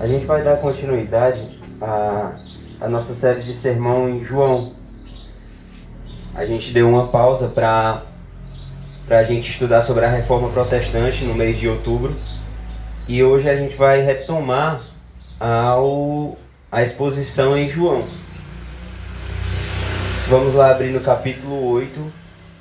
A 0.00 0.06
gente 0.06 0.26
vai 0.26 0.44
dar 0.44 0.58
continuidade 0.58 1.58
à, 1.80 2.32
à 2.80 2.88
nossa 2.88 3.14
série 3.14 3.42
de 3.42 3.56
sermão 3.56 4.08
em 4.08 4.24
João. 4.24 4.72
A 6.36 6.46
gente 6.46 6.72
deu 6.72 6.88
uma 6.88 7.08
pausa 7.08 7.48
para 7.48 8.04
a 9.10 9.22
gente 9.24 9.50
estudar 9.50 9.82
sobre 9.82 10.04
a 10.04 10.08
reforma 10.08 10.50
protestante 10.50 11.24
no 11.24 11.34
mês 11.34 11.58
de 11.58 11.66
outubro. 11.66 12.14
E 13.08 13.24
hoje 13.24 13.50
a 13.50 13.56
gente 13.56 13.74
vai 13.74 14.00
retomar 14.00 14.80
ao, 15.40 16.38
a 16.70 16.80
exposição 16.80 17.56
em 17.56 17.68
João. 17.68 18.04
Vamos 20.28 20.54
lá 20.54 20.70
abrir 20.70 20.92
no 20.92 21.00
capítulo 21.00 21.72
8, 21.72 22.12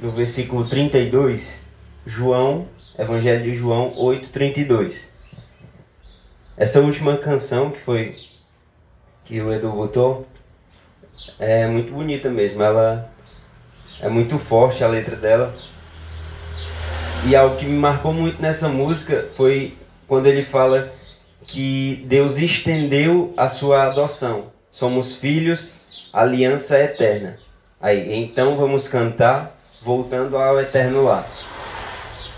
no 0.01 0.09
versículo 0.09 0.67
32. 0.67 1.67
João, 2.03 2.67
Evangelho 2.97 3.43
de 3.43 3.55
João 3.55 3.93
8, 3.95 4.29
32. 4.29 5.16
Essa 6.57 6.81
última 6.81 7.15
canção 7.17 7.69
que 7.69 7.79
foi 7.79 8.15
que 9.23 9.39
o 9.39 9.53
Edu 9.53 9.71
botou 9.71 10.25
é 11.37 11.67
muito 11.67 11.91
bonita 11.93 12.31
mesmo. 12.31 12.63
Ela 12.63 13.11
é 14.01 14.09
muito 14.09 14.39
forte 14.39 14.83
a 14.83 14.87
letra 14.87 15.15
dela. 15.15 15.53
E 17.27 17.35
algo 17.35 17.57
que 17.57 17.65
me 17.65 17.77
marcou 17.77 18.11
muito 18.11 18.41
nessa 18.41 18.69
música 18.69 19.29
foi 19.35 19.77
quando 20.07 20.25
ele 20.25 20.43
fala 20.43 20.91
que 21.43 22.03
Deus 22.07 22.39
estendeu 22.39 23.35
a 23.37 23.47
sua 23.47 23.83
adoção. 23.83 24.45
Somos 24.71 25.15
filhos, 25.15 26.09
aliança 26.11 26.79
eterna. 26.79 27.37
Aí, 27.79 28.15
então 28.15 28.55
vamos 28.57 28.87
cantar 28.87 29.55
voltando 29.83 30.35
ao 30.37 30.59
eterno 30.59 31.03
lar. 31.03 31.27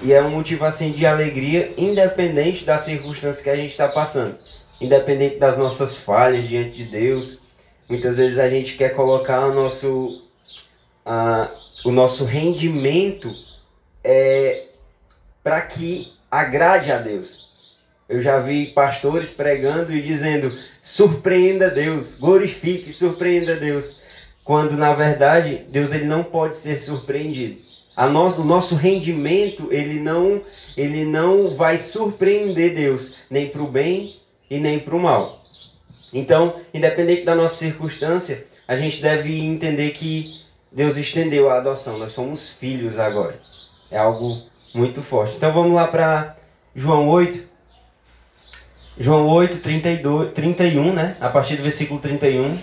E 0.02 0.14
é 0.14 0.22
um 0.22 0.30
motivo 0.30 0.64
assim 0.64 0.92
de 0.92 1.06
alegria, 1.06 1.74
independente 1.78 2.64
da 2.64 2.78
circunstância 2.78 3.44
que 3.44 3.50
a 3.50 3.56
gente 3.56 3.72
está 3.72 3.90
passando, 3.90 4.38
independente 4.80 5.38
das 5.38 5.58
nossas 5.58 5.98
falhas 5.98 6.48
diante 6.48 6.78
de 6.78 6.86
Deus. 6.86 7.42
Muitas 7.90 8.16
vezes 8.16 8.40
a 8.40 8.50
gente 8.50 8.78
quer 8.78 8.96
colocar 8.96 9.46
o 9.48 9.54
nosso, 9.54 10.26
a, 11.06 11.50
o 11.84 11.92
nosso 11.92 12.24
rendimento 12.24 13.30
é, 14.02 14.68
para 15.44 15.62
que 15.62 16.14
agrade 16.32 16.94
a 16.94 16.98
Deus. 16.98 17.76
Eu 18.08 18.22
já 18.22 18.40
vi 18.40 18.68
pastores 18.68 19.32
pregando 19.32 19.94
e 19.94 20.02
dizendo: 20.02 20.50
surpreenda 20.82 21.70
Deus, 21.70 22.18
glorifique, 22.18 22.94
surpreenda 22.94 23.58
Deus. 23.58 24.00
Quando 24.46 24.78
na 24.78 24.94
verdade 24.94 25.66
Deus 25.70 25.92
ele 25.92 26.06
não 26.06 26.24
pode 26.24 26.56
ser 26.56 26.80
surpreendido 26.80 27.79
a 28.00 28.08
nosso, 28.08 28.44
o 28.44 28.46
nosso 28.46 28.76
rendimento 28.76 29.68
ele 29.70 30.00
não, 30.00 30.42
ele 30.78 31.04
não 31.04 31.54
vai 31.58 31.78
surpreender 31.78 32.74
Deus, 32.74 33.18
nem 33.30 33.50
para 33.50 33.62
o 33.62 33.68
bem 33.68 34.16
e 34.50 34.58
nem 34.58 34.80
para 34.80 34.96
o 34.96 35.00
mal. 35.02 35.42
Então, 36.14 36.56
independente 36.74 37.26
da 37.26 37.36
nossa 37.36 37.56
circunstância, 37.56 38.48
a 38.66 38.78
gente 38.78 39.02
deve 39.02 39.38
entender 39.42 39.90
que 39.90 40.40
Deus 40.72 40.96
estendeu 40.96 41.50
a 41.50 41.58
adoção. 41.58 41.98
Nós 41.98 42.14
somos 42.14 42.48
filhos 42.48 42.98
agora. 42.98 43.38
É 43.92 43.98
algo 43.98 44.44
muito 44.74 45.02
forte. 45.02 45.36
Então 45.36 45.52
vamos 45.52 45.74
lá 45.74 45.86
para 45.86 46.38
João 46.74 47.06
8. 47.10 47.50
João 48.98 49.28
8, 49.28 49.62
32, 49.62 50.32
31, 50.32 50.94
né? 50.94 51.18
A 51.20 51.28
partir 51.28 51.58
do 51.58 51.64
versículo 51.64 52.00
31, 52.00 52.58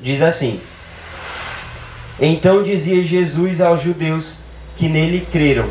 diz 0.00 0.22
assim: 0.22 0.62
Então 2.18 2.62
dizia 2.62 3.04
Jesus 3.04 3.60
aos 3.60 3.82
judeus 3.82 4.40
que 4.76 4.88
nele 4.88 5.26
creram. 5.30 5.68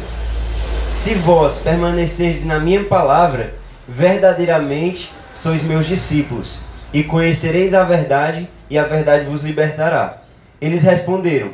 Se 0.92 1.14
vós 1.16 1.58
permanecerdes 1.58 2.46
na 2.46 2.60
minha 2.60 2.84
palavra, 2.84 3.56
verdadeiramente 3.88 5.12
sois 5.34 5.64
meus 5.64 5.88
discípulos, 5.88 6.60
e 6.94 7.04
conhecereis 7.04 7.74
a 7.74 7.84
verdade, 7.84 8.50
e 8.70 8.78
a 8.78 8.84
verdade 8.84 9.26
vos 9.26 9.44
libertará. 9.44 10.22
Eles 10.60 10.84
responderam: 10.84 11.54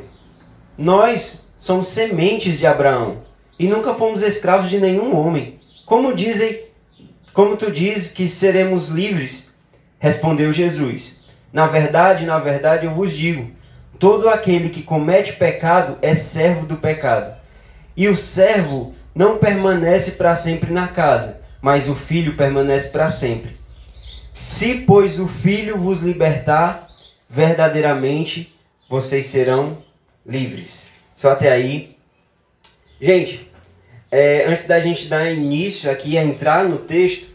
Nós 0.77 1.51
somos 1.59 1.87
sementes 1.87 2.57
de 2.57 2.67
Abraão, 2.67 3.17
e 3.59 3.67
nunca 3.67 3.93
fomos 3.93 4.21
escravos 4.21 4.69
de 4.69 4.79
nenhum 4.79 5.15
homem. 5.15 5.57
Como 5.85 6.15
dizem, 6.15 6.61
como 7.33 7.55
tu 7.55 7.71
dizes 7.71 8.11
que 8.11 8.27
seremos 8.27 8.89
livres? 8.89 9.53
Respondeu 9.99 10.51
Jesus: 10.51 11.23
Na 11.53 11.67
verdade, 11.67 12.25
na 12.25 12.39
verdade 12.39 12.85
eu 12.85 12.91
vos 12.91 13.11
digo, 13.13 13.51
todo 13.99 14.29
aquele 14.29 14.69
que 14.69 14.83
comete 14.83 15.33
pecado 15.33 15.97
é 16.01 16.13
servo 16.13 16.65
do 16.65 16.77
pecado. 16.77 17.35
E 17.95 18.07
o 18.07 18.15
servo 18.15 18.93
não 19.13 19.37
permanece 19.37 20.11
para 20.11 20.35
sempre 20.35 20.71
na 20.71 20.87
casa, 20.87 21.41
mas 21.61 21.89
o 21.89 21.95
filho 21.95 22.35
permanece 22.35 22.89
para 22.89 23.09
sempre. 23.09 23.57
Se, 24.33 24.81
pois, 24.81 25.19
o 25.19 25.27
filho 25.27 25.77
vos 25.77 26.01
libertar, 26.03 26.87
verdadeiramente 27.27 28.55
vocês 28.87 29.25
serão 29.25 29.79
livres. 30.25 30.95
Só 31.15 31.31
até 31.31 31.51
aí. 31.51 31.97
Gente, 33.01 33.51
é, 34.11 34.45
antes 34.45 34.67
da 34.67 34.79
gente 34.79 35.07
dar 35.07 35.31
início 35.31 35.89
aqui 35.89 36.17
a 36.17 36.23
entrar 36.23 36.65
no 36.65 36.77
texto, 36.77 37.27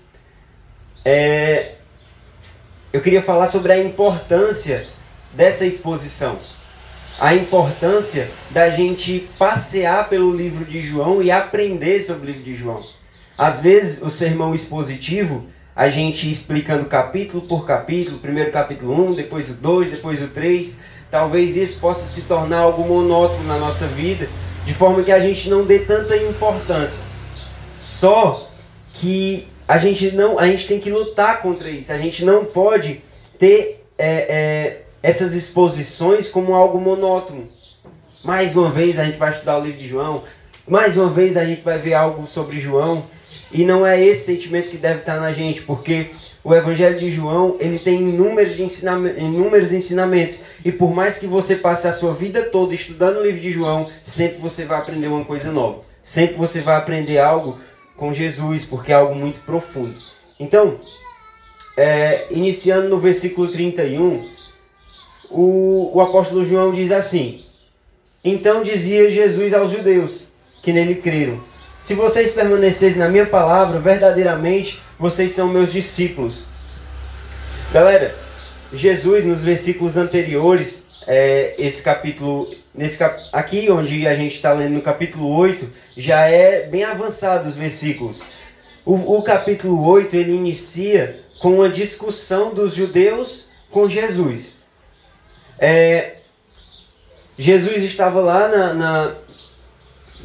é, 1.04 1.74
eu 2.92 3.00
queria 3.00 3.22
falar 3.22 3.48
sobre 3.48 3.72
a 3.72 3.78
importância 3.78 4.86
dessa 5.34 5.66
exposição 5.66 6.38
a 7.22 7.34
importância 7.34 8.28
da 8.50 8.70
gente 8.70 9.28
passear 9.38 10.08
pelo 10.08 10.34
livro 10.34 10.64
de 10.64 10.82
João 10.82 11.22
e 11.22 11.30
aprender 11.30 12.02
sobre 12.02 12.24
o 12.24 12.26
livro 12.26 12.42
de 12.42 12.56
João. 12.56 12.82
Às 13.38 13.60
vezes, 13.60 14.02
o 14.02 14.10
sermão 14.10 14.54
expositivo, 14.54 15.46
a 15.74 15.88
gente 15.88 16.28
explicando 16.28 16.84
capítulo 16.86 17.46
por 17.46 17.64
capítulo, 17.64 18.18
primeiro 18.18 18.50
capítulo 18.50 19.10
1, 19.10 19.14
depois 19.14 19.50
o 19.50 19.54
2, 19.54 19.90
depois 19.92 20.20
o 20.20 20.28
3, 20.28 20.80
talvez 21.12 21.56
isso 21.56 21.78
possa 21.78 22.08
se 22.08 22.22
tornar 22.22 22.58
algo 22.58 22.82
monótono 22.82 23.44
na 23.44 23.56
nossa 23.56 23.86
vida, 23.86 24.28
de 24.66 24.74
forma 24.74 25.02
que 25.04 25.12
a 25.12 25.20
gente 25.20 25.48
não 25.48 25.64
dê 25.64 25.78
tanta 25.78 26.16
importância. 26.16 27.04
Só 27.78 28.50
que 28.94 29.46
a 29.68 29.78
gente 29.78 30.10
não, 30.10 30.40
a 30.40 30.46
gente 30.48 30.66
tem 30.66 30.80
que 30.80 30.90
lutar 30.90 31.40
contra 31.40 31.70
isso. 31.70 31.92
A 31.92 31.98
gente 31.98 32.24
não 32.24 32.44
pode 32.44 33.00
ter 33.38 33.84
é, 33.96 34.08
é, 34.08 34.81
essas 35.02 35.34
exposições 35.34 36.28
como 36.28 36.54
algo 36.54 36.80
monótono. 36.80 37.48
Mais 38.24 38.56
uma 38.56 38.70
vez 38.70 38.98
a 38.98 39.04
gente 39.04 39.18
vai 39.18 39.32
estudar 39.32 39.58
o 39.58 39.64
livro 39.64 39.80
de 39.80 39.88
João, 39.88 40.22
mais 40.66 40.96
uma 40.96 41.10
vez 41.10 41.36
a 41.36 41.44
gente 41.44 41.62
vai 41.62 41.78
ver 41.78 41.94
algo 41.94 42.26
sobre 42.26 42.60
João, 42.60 43.04
e 43.50 43.64
não 43.64 43.86
é 43.86 44.00
esse 44.00 44.26
sentimento 44.26 44.70
que 44.70 44.76
deve 44.76 45.00
estar 45.00 45.20
na 45.20 45.32
gente, 45.32 45.62
porque 45.62 46.10
o 46.44 46.54
Evangelho 46.54 46.98
de 46.98 47.10
João 47.10 47.56
ele 47.58 47.78
tem 47.78 48.00
inúmeros, 48.00 48.58
ensinamentos, 48.58 49.22
inúmeros 49.22 49.72
ensinamentos, 49.72 50.42
e 50.64 50.70
por 50.70 50.94
mais 50.94 51.18
que 51.18 51.26
você 51.26 51.56
passe 51.56 51.88
a 51.88 51.92
sua 51.92 52.14
vida 52.14 52.42
toda 52.44 52.74
estudando 52.74 53.18
o 53.18 53.22
livro 53.22 53.40
de 53.40 53.50
João, 53.50 53.90
sempre 54.04 54.38
você 54.38 54.64
vai 54.64 54.80
aprender 54.80 55.08
uma 55.08 55.24
coisa 55.24 55.50
nova, 55.50 55.80
sempre 56.02 56.36
você 56.36 56.60
vai 56.60 56.76
aprender 56.76 57.18
algo 57.18 57.58
com 57.96 58.14
Jesus, 58.14 58.64
porque 58.64 58.92
é 58.92 58.94
algo 58.94 59.14
muito 59.14 59.40
profundo. 59.44 59.94
Então, 60.38 60.76
é, 61.76 62.28
iniciando 62.30 62.88
no 62.88 62.98
versículo 62.98 63.50
31, 63.50 64.28
o, 65.32 65.90
o 65.94 66.00
apóstolo 66.00 66.44
João 66.44 66.72
diz 66.72 66.90
assim: 66.90 67.44
Então 68.24 68.62
dizia 68.62 69.10
Jesus 69.10 69.52
aos 69.54 69.70
judeus 69.70 70.24
que 70.62 70.72
nele 70.72 70.96
creram: 70.96 71.40
Se 71.82 71.94
vocês 71.94 72.32
permanecerem 72.32 72.98
na 72.98 73.08
minha 73.08 73.26
palavra, 73.26 73.78
verdadeiramente 73.78 74.80
vocês 74.98 75.32
são 75.32 75.48
meus 75.48 75.72
discípulos. 75.72 76.44
Galera, 77.72 78.14
Jesus 78.72 79.24
nos 79.24 79.42
versículos 79.42 79.96
anteriores, 79.96 80.88
é, 81.06 81.54
esse 81.58 81.82
capítulo, 81.82 82.48
nesse 82.74 82.98
cap, 82.98 83.16
aqui 83.32 83.70
onde 83.70 84.06
a 84.06 84.14
gente 84.14 84.36
está 84.36 84.52
lendo 84.52 84.74
no 84.74 84.82
capítulo 84.82 85.28
8, 85.34 85.68
já 85.96 86.26
é 86.26 86.66
bem 86.66 86.84
avançado 86.84 87.48
os 87.48 87.56
versículos. 87.56 88.22
O, 88.84 89.18
o 89.18 89.22
capítulo 89.22 89.84
8 89.86 90.14
ele 90.14 90.32
inicia 90.32 91.20
com 91.40 91.56
uma 91.56 91.68
discussão 91.68 92.54
dos 92.54 92.74
judeus 92.74 93.50
com 93.70 93.88
Jesus. 93.88 94.61
É, 95.64 96.16
Jesus 97.38 97.84
estava 97.84 98.20
lá 98.20 98.48
na, 98.48 98.74
na 98.74 99.14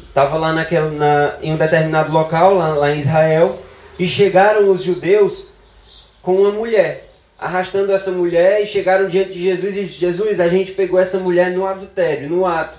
estava 0.08 0.36
lá 0.36 0.52
naquela, 0.52 0.90
na, 0.90 1.38
em 1.40 1.52
um 1.52 1.56
determinado 1.56 2.10
local 2.10 2.54
lá, 2.54 2.70
lá 2.70 2.90
em 2.90 2.98
Israel 2.98 3.56
e 4.00 4.04
chegaram 4.04 4.68
os 4.68 4.82
judeus 4.82 6.04
com 6.20 6.40
uma 6.40 6.50
mulher 6.50 7.08
arrastando 7.38 7.92
essa 7.92 8.10
mulher 8.10 8.64
e 8.64 8.66
chegaram 8.66 9.08
diante 9.08 9.34
de 9.34 9.40
Jesus 9.44 9.76
e 9.76 9.84
disse, 9.84 10.00
Jesus, 10.00 10.40
a 10.40 10.48
gente 10.48 10.72
pegou 10.72 10.98
essa 10.98 11.20
mulher 11.20 11.52
no 11.52 11.64
adultério, 11.64 12.28
no 12.28 12.44
ato. 12.44 12.76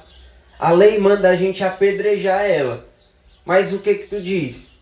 A 0.59 0.71
lei 0.71 0.99
manda 0.99 1.29
a 1.29 1.35
gente 1.37 1.63
apedrejar 1.63 2.41
ela. 2.41 2.85
Mas 3.45 3.71
o 3.71 3.79
que 3.79 3.95
que 3.95 4.07
tu 4.07 4.21
diz? 4.21 4.73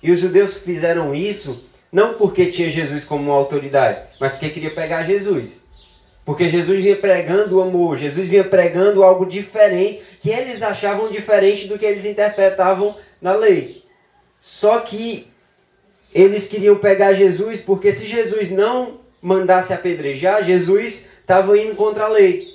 E 0.00 0.12
os 0.12 0.20
judeus 0.20 0.58
fizeram 0.58 1.12
isso 1.12 1.68
não 1.90 2.14
porque 2.14 2.46
tinha 2.46 2.70
Jesus 2.70 3.04
como 3.04 3.32
autoridade, 3.32 4.02
mas 4.20 4.34
porque 4.34 4.50
queria 4.50 4.70
pegar 4.70 5.02
Jesus. 5.02 5.63
Porque 6.24 6.48
Jesus 6.48 6.82
vinha 6.82 6.96
pregando 6.96 7.58
o 7.58 7.62
amor, 7.62 7.98
Jesus 7.98 8.28
vinha 8.28 8.44
pregando 8.44 9.02
algo 9.02 9.26
diferente, 9.26 10.02
que 10.20 10.30
eles 10.30 10.62
achavam 10.62 11.10
diferente 11.10 11.66
do 11.66 11.78
que 11.78 11.84
eles 11.84 12.06
interpretavam 12.06 12.94
na 13.20 13.34
lei. 13.34 13.84
Só 14.40 14.78
que 14.80 15.26
eles 16.14 16.46
queriam 16.46 16.76
pegar 16.76 17.12
Jesus 17.12 17.60
porque 17.60 17.92
se 17.92 18.06
Jesus 18.06 18.50
não 18.50 19.00
mandasse 19.20 19.72
apedrejar, 19.72 20.44
Jesus 20.44 21.10
estava 21.20 21.58
indo 21.58 21.74
contra 21.74 22.04
a 22.04 22.08
lei. 22.08 22.54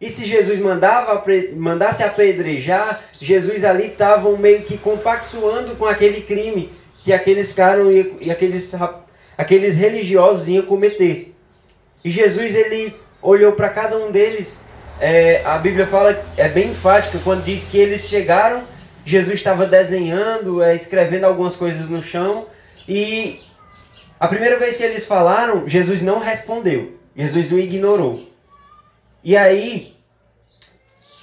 E 0.00 0.08
se 0.08 0.26
Jesus 0.26 0.58
mandava, 0.58 1.24
mandasse 1.54 2.02
apedrejar, 2.02 3.02
Jesus 3.20 3.64
ali 3.64 3.86
estava 3.86 4.36
meio 4.36 4.62
que 4.62 4.76
compactuando 4.76 5.76
com 5.76 5.86
aquele 5.86 6.20
crime 6.20 6.72
que 7.04 7.12
aqueles 7.12 7.52
caras 7.52 7.86
e 8.20 8.30
aqueles, 8.30 8.72
aqueles 9.36 9.76
religiosos 9.76 10.48
iam 10.48 10.64
cometer. 10.64 11.34
E 12.04 12.10
Jesus 12.10 12.54
ele 12.54 12.94
olhou 13.24 13.52
para 13.52 13.70
cada 13.70 13.96
um 13.96 14.12
deles. 14.12 14.66
É, 15.00 15.42
a 15.44 15.58
Bíblia 15.58 15.86
fala, 15.86 16.24
é 16.36 16.48
bem 16.48 16.70
enfática, 16.70 17.18
quando 17.24 17.44
diz 17.44 17.68
que 17.68 17.78
eles 17.78 18.02
chegaram, 18.02 18.62
Jesus 19.04 19.34
estava 19.34 19.66
desenhando, 19.66 20.62
é, 20.62 20.74
escrevendo 20.74 21.24
algumas 21.24 21.56
coisas 21.56 21.88
no 21.88 22.02
chão, 22.02 22.46
e 22.86 23.40
a 24.20 24.28
primeira 24.28 24.58
vez 24.58 24.76
que 24.76 24.82
eles 24.84 25.06
falaram, 25.06 25.68
Jesus 25.68 26.02
não 26.02 26.20
respondeu. 26.20 26.98
Jesus 27.16 27.50
o 27.50 27.58
ignorou. 27.58 28.28
E 29.22 29.36
aí, 29.36 29.96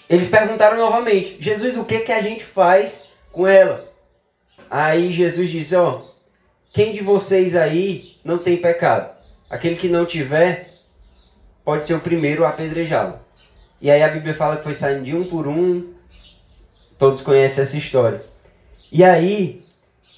eles 0.09 0.29
perguntaram 0.29 0.77
novamente: 0.77 1.37
Jesus, 1.39 1.77
o 1.77 1.85
que, 1.85 1.99
que 1.99 2.11
a 2.11 2.21
gente 2.21 2.43
faz 2.43 3.09
com 3.31 3.47
ela? 3.47 3.89
Aí 4.69 5.11
Jesus 5.11 5.49
disse: 5.49 5.75
Ó, 5.75 6.01
quem 6.73 6.93
de 6.93 7.01
vocês 7.01 7.55
aí 7.55 8.15
não 8.23 8.37
tem 8.37 8.57
pecado? 8.57 9.17
Aquele 9.49 9.75
que 9.75 9.89
não 9.89 10.05
tiver, 10.05 10.70
pode 11.63 11.85
ser 11.85 11.93
o 11.93 11.99
primeiro 11.99 12.45
a 12.45 12.49
apedrejá-lo. 12.49 13.19
E 13.79 13.89
aí 13.89 14.03
a 14.03 14.07
Bíblia 14.07 14.33
fala 14.33 14.57
que 14.57 14.63
foi 14.63 14.75
saindo 14.75 15.03
de 15.03 15.15
um 15.15 15.23
por 15.23 15.47
um. 15.47 15.93
Todos 16.97 17.21
conhecem 17.21 17.63
essa 17.63 17.77
história. 17.77 18.21
E 18.91 19.03
aí 19.03 19.63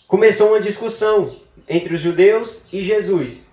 começou 0.07 0.49
uma 0.49 0.59
discussão 0.59 1.37
entre 1.69 1.95
os 1.95 2.01
judeus 2.01 2.67
e 2.73 2.83
Jesus. 2.83 3.49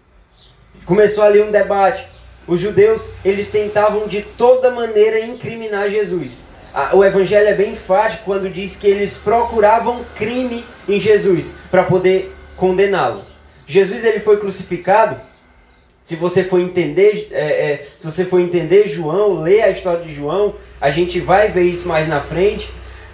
Começou 0.85 1.23
ali 1.23 1.41
um 1.41 1.51
debate. 1.51 2.07
Os 2.47 2.59
judeus, 2.59 3.13
eles 3.25 3.51
tentavam 3.51 4.09
de 4.09 4.23
toda 4.23 4.71
maneira 4.71 5.21
incriminar 5.21 5.89
Jesus. 5.89 6.49
O 6.93 7.05
evangelho 7.05 7.49
é 7.49 7.55
bem 7.55 7.73
enfático 7.73 8.25
quando 8.25 8.49
diz 8.49 8.77
que 8.77 8.87
eles 8.87 9.19
procuravam 9.19 10.05
crime 10.17 10.65
em 10.89 10.99
Jesus 10.99 11.57
para 11.71 11.85
poder 11.85 12.35
condená-lo. 12.57 13.23
Jesus 13.67 14.05
ele 14.05 14.21
foi 14.21 14.39
crucificado. 14.39 15.21
Se 16.11 16.17
você 16.17 16.43
for 16.43 16.59
entender, 16.59 17.29
é, 17.31 17.41
é, 17.41 17.87
se 17.97 18.05
você 18.05 18.25
for 18.25 18.41
entender 18.41 18.89
João, 18.89 19.43
ler 19.43 19.63
a 19.63 19.71
história 19.71 20.05
de 20.05 20.13
João, 20.13 20.57
a 20.81 20.91
gente 20.91 21.21
vai 21.21 21.53
ver 21.53 21.63
isso 21.63 21.87
mais 21.87 22.09
na 22.09 22.21
frente. 22.21 22.69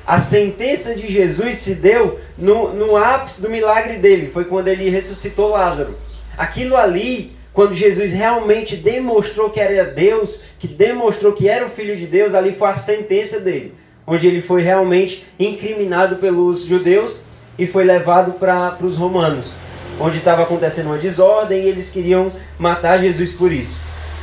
A 0.07 0.17
sentença 0.17 0.95
de 0.95 1.07
Jesus 1.07 1.59
se 1.59 1.75
deu 1.75 2.19
no, 2.39 2.73
no 2.73 2.97
ápice 2.97 3.43
do 3.43 3.51
milagre 3.51 3.99
dele, 3.99 4.31
foi 4.33 4.47
quando 4.47 4.69
ele 4.69 4.89
ressuscitou 4.89 5.51
Lázaro. 5.51 5.95
Aquilo 6.39 6.75
ali, 6.75 7.33
quando 7.53 7.75
Jesus 7.75 8.15
realmente 8.15 8.77
demonstrou 8.77 9.51
que 9.51 9.61
era 9.61 9.85
Deus, 9.85 10.45
que 10.59 10.67
demonstrou 10.67 11.35
que 11.35 11.51
era 11.51 11.67
o 11.67 11.71
Filho 11.71 11.99
de 11.99 12.07
Deus, 12.07 12.33
ali 12.33 12.55
foi 12.55 12.71
a 12.71 12.77
sentença 12.77 13.41
dele, 13.41 13.75
onde 14.07 14.27
ele 14.27 14.41
foi 14.41 14.63
realmente 14.63 15.23
incriminado 15.39 16.17
pelos 16.17 16.65
judeus 16.65 17.27
e 17.59 17.67
foi 17.67 17.85
levado 17.85 18.39
para 18.39 18.75
os 18.81 18.97
romanos, 18.97 19.59
onde 19.99 20.19
estava 20.19 20.43
acontecendo 20.43 20.87
uma 20.87 20.99
desordem 20.99 21.65
e 21.65 21.69
eles 21.69 21.91
queriam 21.91 22.33
matar 22.59 23.01
Jesus 23.01 23.33
por 23.33 23.53
isso. 23.53 23.77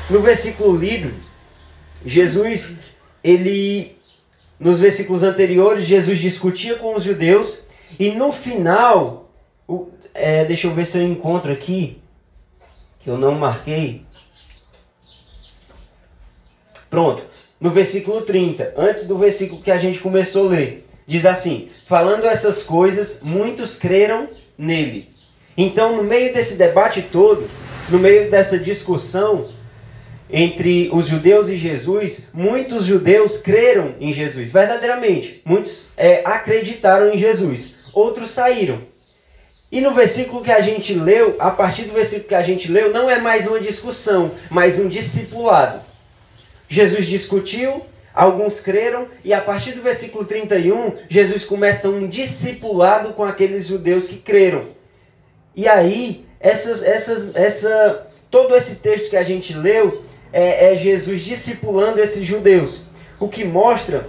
No 0.10 0.20
versículo 0.22 0.76
lido, 0.76 1.14
Jesus 2.06 2.80
ele 3.24 3.98
nos 4.60 4.80
versículos 4.80 5.24
anteriores, 5.24 5.86
Jesus 5.86 6.20
discutia 6.20 6.76
com 6.76 6.96
os 6.96 7.04
judeus 7.04 7.68
e 8.00 8.12
no 8.12 8.32
final, 8.32 9.30
o, 9.68 9.90
é, 10.14 10.46
deixa 10.46 10.68
eu 10.68 10.74
ver 10.74 10.86
se 10.86 10.98
eu 10.98 11.04
encontro 11.04 11.52
aqui, 11.52 12.02
que 13.00 13.10
eu 13.10 13.18
não 13.18 13.36
marquei. 13.36 14.06
Pronto, 16.90 17.24
no 17.60 17.72
versículo 17.72 18.22
30, 18.22 18.74
antes 18.78 19.06
do 19.06 19.18
versículo 19.18 19.62
que 19.62 19.72
a 19.72 19.78
gente 19.78 20.00
começou 20.00 20.48
a 20.48 20.52
ler, 20.52 20.88
diz 21.06 21.26
assim: 21.26 21.70
Falando 21.86 22.26
essas 22.26 22.64
coisas, 22.64 23.22
muitos 23.24 23.78
creram 23.78 24.30
nele. 24.58 25.13
Então, 25.58 25.96
no 25.96 26.04
meio 26.04 26.34
desse 26.34 26.58
debate 26.58 27.02
todo, 27.02 27.50
no 27.90 28.00
meio 28.00 28.30
dessa 28.30 28.58
discussão, 28.58 29.50
entre 30.30 30.90
os 30.92 31.06
judeus 31.06 31.48
e 31.48 31.58
Jesus, 31.58 32.30
muitos 32.34 32.86
judeus 32.86 33.38
creram 33.38 33.94
em 34.00 34.12
Jesus, 34.12 34.52
verdadeiramente. 34.52 35.42
Muitos 35.46 35.90
é, 35.96 36.24
acreditaram 36.26 37.14
em 37.14 37.20
Jesus, 37.20 37.76
outros 37.94 38.32
saíram. 38.32 38.82
E 39.72 39.80
no 39.80 39.94
versículo 39.94 40.44
que 40.44 40.52
a 40.52 40.62
gente 40.62 40.94
leu, 40.94 41.36
a 41.40 41.52
partir 41.52 41.84
do 41.84 41.94
versículo 41.94 42.30
que 42.30 42.36
a 42.36 42.42
gente 42.42 42.72
leu, 42.72 42.92
não 42.92 43.10
é 43.10 43.20
mais 43.20 43.46
uma 43.46 43.60
discussão, 43.60 44.32
mas 44.50 44.80
um 44.80 44.88
discipulado. 44.88 45.82
Jesus 46.68 47.06
discutiu, 47.06 47.86
alguns 48.14 48.60
creram, 48.60 49.08
e 49.24 49.34
a 49.34 49.42
partir 49.42 49.74
do 49.74 49.84
versículo 49.84 50.26
31, 50.26 50.98
Jesus 51.10 51.44
começa 51.44 51.90
um 51.90 52.08
discipulado 52.08 53.14
com 53.14 53.24
aqueles 53.24 53.68
judeus 53.68 54.08
que 54.08 54.18
creram. 54.18 54.68
E 55.56 55.68
aí, 55.68 56.26
essas, 56.40 56.84
essas, 56.84 57.36
essa, 57.36 58.08
todo 58.30 58.56
esse 58.56 58.78
texto 58.78 59.10
que 59.10 59.18
a 59.18 59.24
gente 59.24 59.54
leu 59.54 60.04
é, 60.32 60.74
é 60.74 60.76
Jesus 60.76 61.22
discipulando 61.22 62.00
esses 62.00 62.26
judeus. 62.26 62.86
O 63.20 63.30
que 63.30 63.46
mostra, 63.46 64.06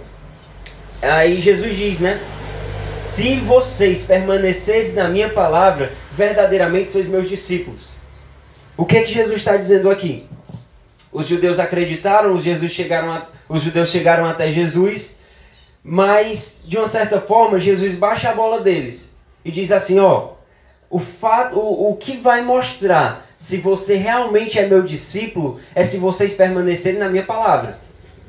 aí 1.01 1.39
Jesus 1.39 1.75
diz, 1.75 1.99
né? 1.99 2.19
Se 2.65 3.39
vocês 3.39 4.05
permanecerem 4.05 4.91
na 4.93 5.07
minha 5.07 5.29
palavra, 5.29 5.91
verdadeiramente 6.11 6.91
sois 6.91 7.07
meus 7.07 7.29
discípulos. 7.29 7.97
O 8.75 8.85
que, 8.85 8.97
é 8.97 9.03
que 9.03 9.13
Jesus 9.13 9.37
está 9.37 9.55
dizendo 9.55 9.89
aqui? 9.89 10.27
Os 11.11 11.27
judeus 11.27 11.59
acreditaram, 11.59 12.35
os, 12.35 12.43
Jesus 12.43 12.71
chegaram 12.71 13.13
a, 13.13 13.27
os 13.47 13.61
judeus 13.61 13.89
chegaram 13.89 14.25
até 14.25 14.51
Jesus, 14.51 15.21
mas 15.83 16.63
de 16.67 16.77
uma 16.77 16.87
certa 16.87 17.21
forma 17.21 17.59
Jesus 17.59 17.95
baixa 17.95 18.31
a 18.31 18.33
bola 18.33 18.59
deles 18.59 19.15
e 19.45 19.51
diz 19.51 19.71
assim: 19.71 19.99
ó, 19.99 20.34
o, 20.89 20.99
fato, 20.99 21.57
o, 21.57 21.91
o 21.91 21.95
que 21.95 22.17
vai 22.17 22.43
mostrar 22.43 23.25
se 23.37 23.57
você 23.57 23.95
realmente 23.95 24.57
é 24.57 24.67
meu 24.67 24.83
discípulo, 24.83 25.59
é 25.73 25.83
se 25.83 25.97
vocês 25.97 26.33
permanecerem 26.33 26.99
na 26.99 27.09
minha 27.09 27.23
palavra. 27.23 27.79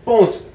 Ponto. 0.05 0.47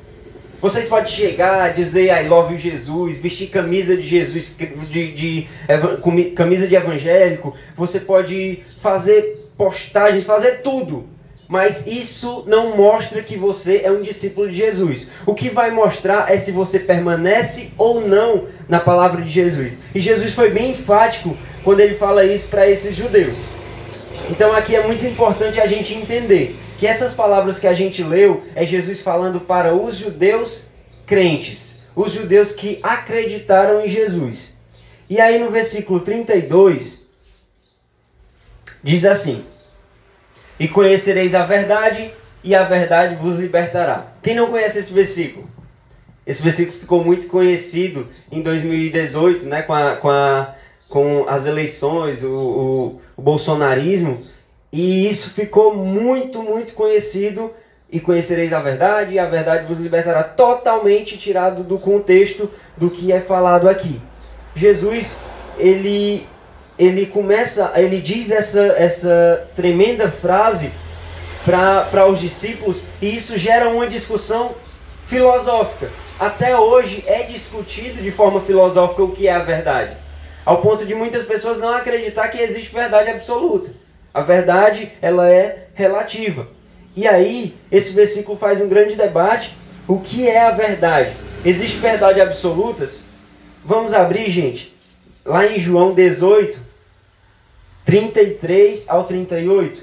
Vocês 0.62 0.88
podem 0.88 1.12
chegar, 1.12 1.74
dizer 1.74 2.16
I 2.16 2.28
love 2.28 2.56
Jesus, 2.56 3.18
vestir 3.18 3.48
camisa 3.48 3.98
de 3.98 4.04
Jesus, 4.04 4.56
de, 4.56 4.68
de, 5.12 5.48
de, 5.48 6.32
camisa 6.36 6.68
de 6.68 6.76
evangélico, 6.76 7.56
você 7.76 8.02
pode 8.02 8.60
fazer 8.80 9.50
postagens, 9.58 10.24
fazer 10.24 10.62
tudo. 10.62 11.08
Mas 11.48 11.88
isso 11.88 12.46
não 12.48 12.78
mostra 12.78 13.24
que 13.24 13.36
você 13.36 13.82
é 13.84 13.92
um 13.92 14.02
discípulo 14.02 14.48
de 14.48 14.56
Jesus. 14.56 15.10
O 15.26 15.34
que 15.34 15.50
vai 15.50 15.72
mostrar 15.72 16.32
é 16.32 16.38
se 16.38 16.52
você 16.52 16.80
permanece 16.80 17.72
ou 17.78 18.00
não 18.00 18.46
na 18.70 18.80
palavra 18.80 19.22
de 19.22 19.30
Jesus. 19.30 19.74
E 19.94 20.00
Jesus 20.00 20.34
foi 20.34 20.52
bem 20.52 20.72
enfático 20.72 21.36
quando 21.64 21.80
ele 21.80 21.96
fala 21.96 22.26
isso 22.26 22.48
para 22.48 22.70
esses 22.70 22.96
judeus. 22.96 23.38
Então 24.30 24.56
aqui 24.56 24.76
é 24.76 24.86
muito 24.86 25.06
importante 25.06 25.60
a 25.60 25.68
gente 25.68 25.94
entender 25.94 26.56
que 26.78 26.88
essas 26.88 27.14
palavras 27.14 27.60
que 27.60 27.68
a 27.68 27.74
gente 27.74 28.04
leu 28.04 28.44
é 28.56 28.66
Jesus 28.66 29.02
falando 29.02 29.40
para 29.40 29.74
os 29.76 29.96
judeus 29.96 30.72
crentes, 31.06 31.84
os 31.96 32.14
judeus 32.14 32.54
que 32.54 32.80
acreditaram 32.82 33.86
em 33.86 33.90
Jesus. 33.90 34.54
E 35.10 35.20
aí 35.20 35.40
no 35.40 35.50
versículo 35.50 36.00
32 36.00 37.08
diz 38.84 39.06
assim: 39.06 39.46
E 40.60 40.68
conhecereis 40.68 41.36
a 41.36 41.44
verdade, 41.44 42.14
e 42.44 42.56
a 42.56 42.64
verdade 42.64 43.16
vos 43.16 43.38
libertará. 43.38 44.14
Quem 44.24 44.36
não 44.36 44.48
conhece 44.50 44.80
esse 44.80 44.94
versículo? 44.94 45.48
Esse 46.26 46.42
versículo 46.42 46.80
ficou 46.80 47.04
muito 47.04 47.28
conhecido 47.28 48.08
em 48.32 48.42
2018, 48.42 49.46
né, 49.46 49.64
com, 49.64 49.74
a, 49.74 49.96
com, 49.96 50.10
a, 50.10 50.56
com 50.90 51.26
as 51.28 51.46
eleições, 51.46 52.24
o, 52.24 52.32
o 52.32 53.02
o 53.22 53.24
bolsonarismo, 53.24 54.20
e 54.74 55.08
isso 55.08 55.30
ficou 55.30 55.76
muito, 55.76 56.42
muito 56.42 56.74
conhecido. 56.74 57.52
E 57.94 58.00
conhecereis 58.00 58.54
a 58.54 58.62
verdade, 58.62 59.16
e 59.16 59.20
a 59.20 59.26
verdade 59.26 59.68
vos 59.68 59.80
libertará 59.80 60.24
totalmente 60.24 61.18
tirado 61.18 61.62
do 61.62 61.78
contexto 61.78 62.50
do 62.78 62.90
que 62.90 63.12
é 63.12 63.20
falado 63.20 63.68
aqui. 63.68 64.02
Jesus, 64.56 65.18
ele, 65.58 66.26
ele 66.80 67.06
começa, 67.06 67.74
ele 67.76 68.00
diz 68.00 68.32
essa, 68.32 68.62
essa 68.78 69.46
tremenda 69.58 70.10
frase 70.10 70.72
para 71.44 72.08
os 72.08 72.18
discípulos, 72.18 72.86
e 73.02 73.14
isso 73.14 73.38
gera 73.38 73.68
uma 73.68 73.86
discussão 73.86 74.56
filosófica. 75.06 75.92
Até 76.18 76.58
hoje 76.58 77.04
é 77.06 77.24
discutido 77.24 78.02
de 78.02 78.10
forma 78.10 78.40
filosófica 78.40 79.04
o 79.04 79.12
que 79.12 79.28
é 79.28 79.34
a 79.34 79.40
verdade. 79.40 80.01
Ao 80.46 80.62
ponto 80.62 80.86
de 80.86 80.96
muitas 80.96 81.24
pessoas 81.24 81.60
não 81.60 81.70
acreditar 81.70 82.28
que 82.30 82.40
existe 82.40 82.74
verdade 82.74 83.10
absoluta. 83.10 83.72
A 84.14 84.22
verdade, 84.22 84.92
ela 85.02 85.30
é 85.30 85.68
relativa. 85.74 86.48
E 86.96 87.08
aí, 87.08 87.56
esse 87.72 87.94
versículo 87.94 88.38
faz 88.38 88.60
um 88.60 88.68
grande 88.68 88.96
debate. 88.96 89.56
O 89.88 90.00
que 90.00 90.28
é 90.28 90.46
a 90.46 90.52
verdade? 90.52 91.12
Existe 91.46 91.78
verdade 91.78 92.20
absolutas? 92.20 93.04
Vamos 93.64 93.94
abrir, 93.94 94.30
gente, 94.30 94.76
lá 95.24 95.46
em 95.46 95.60
João 95.60 95.94
18. 95.94 96.72
33 97.86 98.90
ao 98.90 99.04
38. 99.04 99.82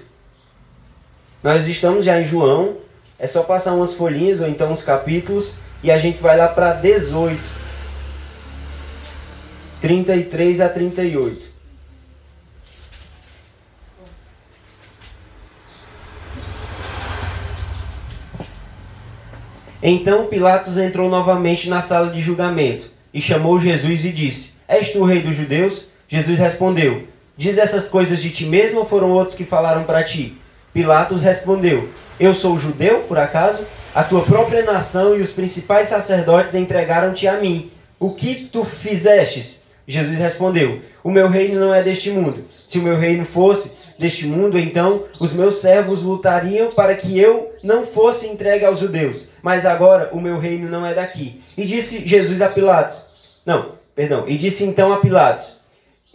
Nós 1.43 1.69
estamos 1.69 2.05
já 2.05 2.21
em 2.21 2.27
João, 2.27 2.79
é 3.19 3.27
só 3.27 3.43
passar 3.43 3.75
umas 3.75 3.95
folhinhas 3.95 4.41
ou 4.41 4.49
então 4.49 4.73
uns 4.73 4.83
capítulos 4.83 5.61
e 5.83 5.91
a 5.91 5.99
gente 5.99 6.19
vai 6.19 6.37
lá 6.37 6.49
para 6.49 6.73
18. 6.73 7.58
33 9.81 10.61
a 10.61 10.69
38. 10.69 11.47
Então 19.81 20.27
Pilatos 20.27 20.77
entrou 20.77 21.09
novamente 21.09 21.69
na 21.69 21.81
sala 21.81 22.11
de 22.11 22.21
julgamento 22.21 22.91
e 23.15 23.21
chamou 23.21 23.61
Jesus 23.61 24.05
e 24.05 24.11
disse: 24.11 24.59
És 24.67 24.93
tu 24.93 25.01
o 25.01 25.05
rei 25.05 25.23
dos 25.23 25.37
judeus? 25.37 25.91
Jesus 26.09 26.39
respondeu: 26.39 27.07
Diz 27.37 27.57
essas 27.57 27.89
coisas 27.89 28.21
de 28.21 28.31
ti 28.31 28.47
mesmo 28.47 28.81
ou 28.81 28.87
foram 28.87 29.13
outros 29.13 29.37
que 29.37 29.45
falaram 29.45 29.85
para 29.85 30.03
ti? 30.03 30.37
Pilatos 30.75 31.23
respondeu: 31.23 31.89
Eu 32.19 32.35
sou 32.35 32.59
judeu, 32.59 33.03
por 33.03 33.19
acaso? 33.19 33.65
A 33.95 34.03
tua 34.03 34.23
própria 34.23 34.65
nação 34.65 35.17
e 35.17 35.23
os 35.23 35.31
principais 35.31 35.87
sacerdotes 35.87 36.57
entregaram-te 36.57 37.29
a 37.29 37.41
mim. 37.41 37.71
O 38.01 38.15
que 38.15 38.47
tu 38.47 38.65
fizestes? 38.65 39.68
Jesus 39.89 40.19
respondeu: 40.19 40.81
O 41.03 41.11
meu 41.11 41.29
reino 41.29 41.59
não 41.59 41.75
é 41.75 41.83
deste 41.83 42.11
mundo. 42.11 42.45
Se 42.67 42.79
o 42.79 42.83
meu 42.83 42.99
reino 42.99 43.25
fosse 43.25 43.79
deste 43.99 44.27
mundo, 44.27 44.59
então 44.59 45.05
os 45.19 45.33
meus 45.33 45.57
servos 45.57 46.03
lutariam 46.03 46.73
para 46.75 46.95
que 46.95 47.19
eu 47.19 47.55
não 47.65 47.87
fosse 47.87 48.29
entregue 48.29 48.67
aos 48.67 48.79
judeus. 48.79 49.31
Mas 49.43 49.65
agora 49.65 50.11
o 50.13 50.21
meu 50.21 50.39
reino 50.39 50.69
não 50.69 50.85
é 50.85 50.93
daqui. 50.93 51.41
E 51.57 51.65
disse 51.65 52.07
Jesus 52.07 52.43
a 52.43 52.51
Pilatos: 52.51 53.07
Não, 53.47 53.73
perdão. 53.97 54.29
E 54.29 54.37
disse 54.37 54.65
então 54.65 54.93
a 54.93 54.99
Pilatos: 54.99 55.57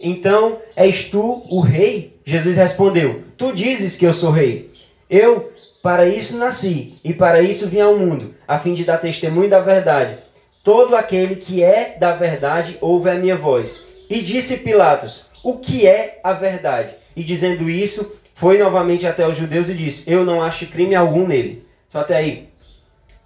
Então 0.00 0.60
és 0.76 1.06
tu 1.06 1.42
o 1.50 1.60
rei? 1.60 2.16
Jesus 2.24 2.56
respondeu: 2.56 3.24
Tu 3.36 3.52
dizes 3.52 3.98
que 3.98 4.06
eu 4.06 4.14
sou 4.14 4.30
rei. 4.30 4.70
Eu 5.10 5.52
para 5.82 6.06
isso 6.06 6.38
nasci 6.38 6.94
e 7.04 7.12
para 7.12 7.42
isso 7.42 7.68
vim 7.68 7.80
ao 7.80 7.98
mundo, 7.98 8.34
a 8.48 8.58
fim 8.58 8.72
de 8.72 8.84
dar 8.84 8.98
testemunho 8.98 9.50
da 9.50 9.60
verdade. 9.60 10.16
Todo 10.64 10.96
aquele 10.96 11.36
que 11.36 11.62
é 11.62 11.94
da 12.00 12.16
verdade 12.16 12.78
ouve 12.80 13.10
a 13.10 13.14
minha 13.14 13.36
voz. 13.36 13.86
E 14.08 14.22
disse 14.22 14.60
Pilatos: 14.60 15.26
O 15.44 15.58
que 15.58 15.86
é 15.86 16.18
a 16.24 16.32
verdade? 16.32 16.94
E 17.14 17.22
dizendo 17.22 17.68
isso, 17.68 18.16
foi 18.34 18.56
novamente 18.56 19.06
até 19.06 19.28
os 19.28 19.36
judeus 19.36 19.68
e 19.68 19.74
disse: 19.74 20.10
Eu 20.10 20.24
não 20.24 20.42
acho 20.42 20.66
crime 20.68 20.94
algum 20.94 21.26
nele. 21.26 21.66
Só 21.90 21.98
até 21.98 22.16
aí. 22.16 22.48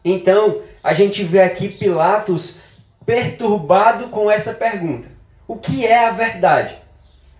Então, 0.04 0.62
a 0.82 0.92
gente 0.92 1.22
vê 1.22 1.40
aqui 1.40 1.68
Pilatos 1.68 2.60
perturbado 3.06 4.08
com 4.08 4.28
essa 4.28 4.54
pergunta: 4.54 5.06
O 5.46 5.56
que 5.56 5.86
é 5.86 6.06
a 6.06 6.10
verdade? 6.10 6.76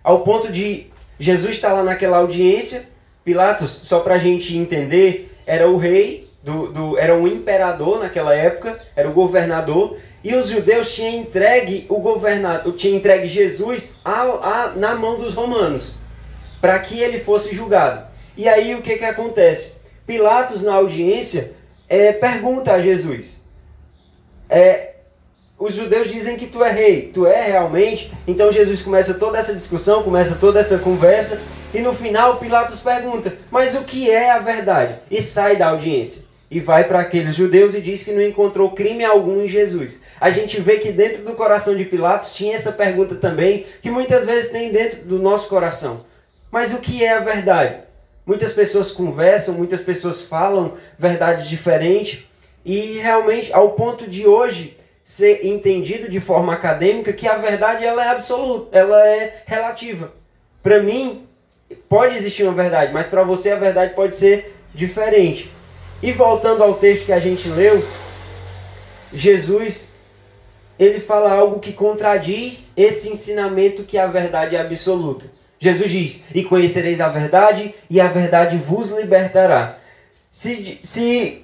Ao 0.01 0.21
ponto 0.21 0.49
de 0.49 0.87
Jesus 1.19 1.57
estar 1.57 1.73
lá 1.73 1.83
naquela 1.83 2.19
audiência, 2.19 2.87
Pilatos, 3.25 3.69
só 3.69 3.99
para 3.99 4.13
a 4.13 4.19
gente 4.19 4.55
entender, 4.55 5.37
era 5.45 5.69
o 5.69 5.75
rei 5.75 6.28
do, 6.41 6.71
do, 6.71 6.97
era 6.97 7.15
um 7.15 7.27
imperador 7.27 7.99
naquela 7.99 8.33
época, 8.33 8.79
era 8.95 9.09
o 9.09 9.13
governador, 9.13 9.97
e 10.23 10.33
os 10.35 10.47
judeus 10.47 10.93
tinham 10.93 11.21
entregue 11.21 11.85
o 11.89 11.99
governador, 11.99 12.73
tinham 12.73 12.97
entregue 12.97 13.27
Jesus 13.27 13.99
a, 14.03 14.21
a, 14.21 14.73
na 14.75 14.95
mão 14.95 15.19
dos 15.19 15.33
romanos, 15.33 15.95
para 16.61 16.79
que 16.79 16.99
ele 16.99 17.19
fosse 17.19 17.55
julgado. 17.55 18.07
E 18.37 18.47
aí 18.47 18.73
o 18.75 18.81
que, 18.81 18.97
que 18.97 19.05
acontece? 19.05 19.77
Pilatos, 20.05 20.63
na 20.63 20.75
audiência, 20.75 21.53
é, 21.87 22.11
pergunta 22.13 22.73
a 22.73 22.81
Jesus: 22.81 23.43
é, 24.49 24.95
os 25.57 25.73
judeus 25.73 26.09
dizem 26.09 26.37
que 26.37 26.47
tu 26.47 26.63
é 26.63 26.71
rei, 26.71 27.11
tu 27.13 27.27
é 27.27 27.47
realmente? 27.47 28.11
Então 28.25 28.51
Jesus 28.51 28.81
começa 28.81 29.15
toda 29.15 29.37
essa 29.37 29.53
discussão, 29.53 30.03
começa 30.03 30.35
toda 30.35 30.59
essa 30.59 30.77
conversa, 30.77 31.39
e 31.73 31.79
no 31.79 31.93
final 31.93 32.37
Pilatos 32.37 32.79
pergunta: 32.79 33.33
mas 33.51 33.75
o 33.75 33.83
que 33.83 34.09
é 34.09 34.31
a 34.31 34.39
verdade? 34.39 34.99
E 35.11 35.21
sai 35.21 35.57
da 35.57 35.67
audiência 35.67 36.28
e 36.51 36.59
vai 36.59 36.85
para 36.85 36.99
aqueles 36.99 37.35
judeus 37.35 37.75
e 37.75 37.81
diz 37.81 38.03
que 38.03 38.11
não 38.11 38.21
encontrou 38.21 38.71
crime 38.71 39.03
algum 39.05 39.43
em 39.43 39.47
Jesus. 39.47 40.01
A 40.19 40.29
gente 40.29 40.59
vê 40.59 40.77
que 40.77 40.91
dentro 40.91 41.23
do 41.23 41.33
coração 41.33 41.75
de 41.75 41.85
Pilatos 41.85 42.33
tinha 42.33 42.55
essa 42.55 42.71
pergunta 42.71 43.15
também, 43.15 43.65
que 43.81 43.91
muitas 43.91 44.25
vezes 44.25 44.51
tem 44.51 44.71
dentro 44.71 45.01
do 45.03 45.19
nosso 45.19 45.47
coração. 45.47 46.05
Mas 46.51 46.73
o 46.73 46.79
que 46.79 47.03
é 47.03 47.13
a 47.13 47.19
verdade? 47.19 47.77
Muitas 48.25 48.53
pessoas 48.53 48.91
conversam, 48.91 49.55
muitas 49.55 49.83
pessoas 49.83 50.23
falam 50.23 50.73
verdades 50.97 51.47
diferentes, 51.47 52.25
e 52.65 52.97
realmente, 52.97 53.53
ao 53.53 53.71
ponto 53.71 54.07
de 54.07 54.27
hoje 54.27 54.77
ser 55.03 55.45
entendido 55.45 56.09
de 56.09 56.19
forma 56.19 56.53
acadêmica 56.53 57.13
que 57.13 57.27
a 57.27 57.37
verdade 57.37 57.83
ela 57.85 58.03
é 58.05 58.09
absoluta, 58.09 58.77
ela 58.77 59.07
é 59.07 59.41
relativa. 59.45 60.11
Para 60.61 60.83
mim, 60.83 61.23
pode 61.87 62.15
existir 62.15 62.43
uma 62.43 62.53
verdade, 62.53 62.93
mas 62.93 63.07
para 63.07 63.23
você 63.23 63.51
a 63.51 63.55
verdade 63.55 63.93
pode 63.93 64.15
ser 64.15 64.53
diferente. 64.73 65.51
E 66.01 66.11
voltando 66.11 66.63
ao 66.63 66.75
texto 66.75 67.05
que 67.05 67.11
a 67.11 67.19
gente 67.19 67.49
leu, 67.49 67.83
Jesus 69.13 69.89
ele 70.77 71.01
fala 71.01 71.33
algo 71.33 71.59
que 71.59 71.73
contradiz 71.73 72.71
esse 72.77 73.09
ensinamento 73.09 73.83
que 73.83 73.97
a 73.97 74.07
verdade 74.07 74.55
é 74.55 74.61
absoluta. 74.61 75.25
Jesus 75.59 75.91
diz: 75.91 76.25
"E 76.33 76.43
conhecereis 76.43 77.01
a 77.01 77.09
verdade, 77.09 77.75
e 77.89 77.99
a 77.99 78.07
verdade 78.07 78.55
vos 78.57 78.91
libertará". 78.91 79.77
Se, 80.31 80.79
se 80.81 81.43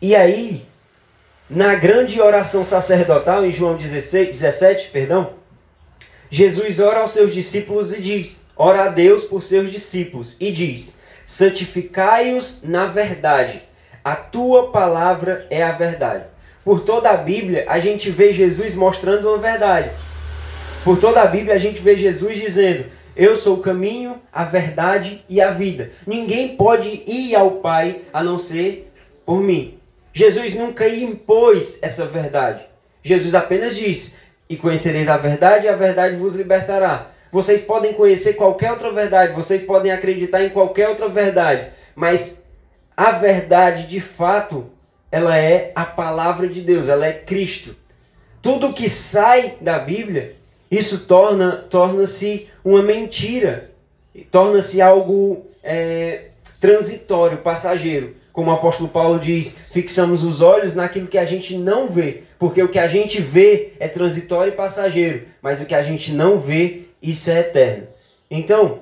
e 0.00 0.14
aí, 0.14 0.64
na 1.48 1.74
grande 1.74 2.20
oração 2.20 2.64
sacerdotal 2.64 3.44
em 3.44 3.50
João 3.50 3.76
16, 3.76 4.28
17, 4.28 4.90
perdão, 4.90 5.34
Jesus 6.30 6.78
ora 6.78 7.00
aos 7.00 7.12
seus 7.12 7.34
discípulos 7.34 7.92
e 7.92 8.00
diz: 8.00 8.46
ora 8.56 8.84
a 8.84 8.88
Deus 8.88 9.24
por 9.24 9.42
seus 9.42 9.70
discípulos 9.70 10.36
e 10.38 10.52
diz: 10.52 11.00
santificai-os 11.24 12.62
na 12.62 12.86
verdade. 12.86 13.62
A 14.06 14.14
tua 14.14 14.70
palavra 14.70 15.48
é 15.50 15.64
a 15.64 15.72
verdade. 15.72 16.26
Por 16.64 16.82
toda 16.82 17.10
a 17.10 17.16
Bíblia, 17.16 17.64
a 17.66 17.80
gente 17.80 18.08
vê 18.08 18.32
Jesus 18.32 18.72
mostrando 18.72 19.26
uma 19.26 19.38
verdade. 19.38 19.90
Por 20.84 20.96
toda 20.96 21.22
a 21.22 21.26
Bíblia, 21.26 21.56
a 21.56 21.58
gente 21.58 21.80
vê 21.80 21.96
Jesus 21.96 22.36
dizendo: 22.36 22.84
Eu 23.16 23.34
sou 23.34 23.56
o 23.56 23.60
caminho, 23.60 24.22
a 24.32 24.44
verdade 24.44 25.24
e 25.28 25.40
a 25.40 25.50
vida. 25.50 25.90
Ninguém 26.06 26.56
pode 26.56 27.02
ir 27.04 27.34
ao 27.34 27.56
Pai 27.56 28.02
a 28.12 28.22
não 28.22 28.38
ser 28.38 28.92
por 29.24 29.42
mim. 29.42 29.76
Jesus 30.12 30.54
nunca 30.54 30.88
impôs 30.88 31.82
essa 31.82 32.06
verdade. 32.06 32.64
Jesus 33.02 33.34
apenas 33.34 33.74
disse: 33.74 34.18
E 34.48 34.56
conhecereis 34.56 35.08
a 35.08 35.16
verdade, 35.16 35.66
e 35.66 35.68
a 35.68 35.74
verdade 35.74 36.14
vos 36.14 36.36
libertará. 36.36 37.10
Vocês 37.32 37.62
podem 37.62 37.92
conhecer 37.92 38.34
qualquer 38.34 38.70
outra 38.70 38.92
verdade, 38.92 39.34
vocês 39.34 39.64
podem 39.64 39.90
acreditar 39.90 40.44
em 40.44 40.50
qualquer 40.50 40.90
outra 40.90 41.08
verdade, 41.08 41.70
mas 41.96 42.45
a 42.96 43.12
verdade 43.12 43.86
de 43.86 44.00
fato, 44.00 44.66
ela 45.12 45.36
é 45.36 45.70
a 45.74 45.84
palavra 45.84 46.48
de 46.48 46.62
Deus, 46.62 46.88
ela 46.88 47.06
é 47.06 47.12
Cristo. 47.12 47.76
Tudo 48.40 48.72
que 48.72 48.88
sai 48.88 49.54
da 49.60 49.78
Bíblia, 49.78 50.36
isso 50.70 51.06
torna 51.06 51.66
torna-se 51.68 52.48
uma 52.64 52.82
mentira, 52.82 53.70
torna-se 54.30 54.80
algo 54.80 55.46
é, 55.62 56.30
transitório, 56.60 57.38
passageiro. 57.38 58.14
Como 58.32 58.50
o 58.50 58.54
apóstolo 58.54 58.88
Paulo 58.88 59.18
diz, 59.18 59.56
fixamos 59.72 60.22
os 60.22 60.40
olhos 60.40 60.74
naquilo 60.74 61.06
que 61.06 61.18
a 61.18 61.24
gente 61.24 61.56
não 61.56 61.88
vê, 61.88 62.22
porque 62.38 62.62
o 62.62 62.68
que 62.68 62.78
a 62.78 62.86
gente 62.86 63.20
vê 63.20 63.72
é 63.80 63.88
transitório 63.88 64.52
e 64.52 64.56
passageiro, 64.56 65.24
mas 65.40 65.60
o 65.60 65.66
que 65.66 65.74
a 65.74 65.82
gente 65.82 66.12
não 66.12 66.38
vê, 66.38 66.82
isso 67.00 67.30
é 67.30 67.40
eterno. 67.40 67.86
Então, 68.30 68.80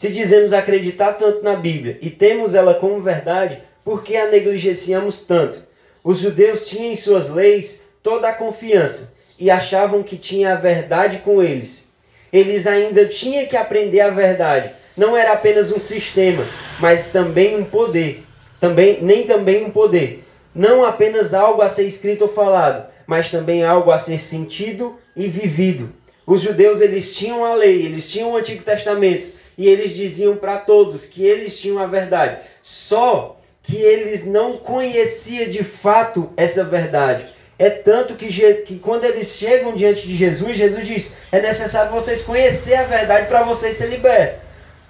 se 0.00 0.08
dizemos 0.08 0.54
acreditar 0.54 1.12
tanto 1.18 1.44
na 1.44 1.54
Bíblia 1.54 1.98
e 2.00 2.08
temos 2.08 2.54
ela 2.54 2.72
como 2.72 3.02
verdade, 3.02 3.62
por 3.84 4.02
que 4.02 4.16
a 4.16 4.30
negligenciamos 4.30 5.20
tanto? 5.26 5.58
Os 6.02 6.20
judeus 6.20 6.66
tinham 6.66 6.90
em 6.90 6.96
suas 6.96 7.28
leis 7.28 7.86
toda 8.02 8.30
a 8.30 8.32
confiança 8.32 9.12
e 9.38 9.50
achavam 9.50 10.02
que 10.02 10.16
tinha 10.16 10.54
a 10.54 10.56
verdade 10.56 11.18
com 11.18 11.42
eles. 11.42 11.92
Eles 12.32 12.66
ainda 12.66 13.04
tinham 13.04 13.46
que 13.46 13.58
aprender 13.58 14.00
a 14.00 14.08
verdade. 14.08 14.72
Não 14.96 15.14
era 15.14 15.34
apenas 15.34 15.70
um 15.70 15.78
sistema, 15.78 16.46
mas 16.78 17.10
também 17.10 17.54
um 17.56 17.64
poder. 17.64 18.24
Também, 18.58 19.02
nem 19.02 19.26
também 19.26 19.66
um 19.66 19.70
poder. 19.70 20.24
Não 20.54 20.82
apenas 20.82 21.34
algo 21.34 21.60
a 21.60 21.68
ser 21.68 21.86
escrito 21.86 22.22
ou 22.22 22.28
falado, 22.28 22.86
mas 23.06 23.30
também 23.30 23.64
algo 23.64 23.90
a 23.90 23.98
ser 23.98 24.18
sentido 24.18 24.98
e 25.14 25.28
vivido. 25.28 25.92
Os 26.26 26.40
judeus 26.40 26.80
eles 26.80 27.14
tinham 27.14 27.44
a 27.44 27.54
lei, 27.54 27.84
eles 27.84 28.10
tinham 28.10 28.30
o 28.30 28.36
Antigo 28.38 28.64
Testamento, 28.64 29.39
e 29.56 29.68
eles 29.68 29.94
diziam 29.94 30.36
para 30.36 30.58
todos 30.58 31.06
que 31.06 31.24
eles 31.24 31.58
tinham 31.58 31.78
a 31.78 31.86
verdade. 31.86 32.38
Só 32.62 33.36
que 33.62 33.76
eles 33.76 34.26
não 34.26 34.56
conheciam 34.56 35.50
de 35.50 35.62
fato 35.62 36.30
essa 36.36 36.64
verdade. 36.64 37.24
É 37.58 37.68
tanto 37.68 38.14
que, 38.14 38.26
que 38.64 38.78
quando 38.78 39.04
eles 39.04 39.36
chegam 39.36 39.76
diante 39.76 40.08
de 40.08 40.16
Jesus, 40.16 40.56
Jesus 40.56 40.86
diz: 40.86 41.16
é 41.30 41.42
necessário 41.42 41.92
vocês 41.92 42.22
conhecer 42.22 42.74
a 42.74 42.84
verdade 42.84 43.28
para 43.28 43.42
vocês 43.42 43.76
ser 43.76 43.88
libertos. 43.88 44.40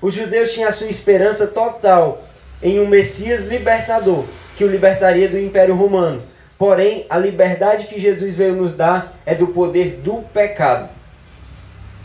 Os 0.01 0.15
judeus 0.15 0.53
tinham 0.53 0.69
a 0.69 0.73
sua 0.73 0.87
esperança 0.89 1.49
total 1.49 2.25
em 2.63 2.79
um 2.79 2.87
Messias 2.87 3.47
libertador, 3.47 4.25
que 4.57 4.65
o 4.65 4.69
libertaria 4.69 5.29
do 5.29 5.39
Império 5.39 5.75
Romano. 5.75 6.23
Porém, 6.57 7.07
a 7.09 7.19
liberdade 7.19 7.87
que 7.87 7.99
Jesus 7.99 8.35
veio 8.35 8.55
nos 8.55 8.75
dar 8.75 9.19
é 9.27 9.35
do 9.35 9.49
poder 9.49 10.01
do 10.03 10.23
pecado. 10.23 10.89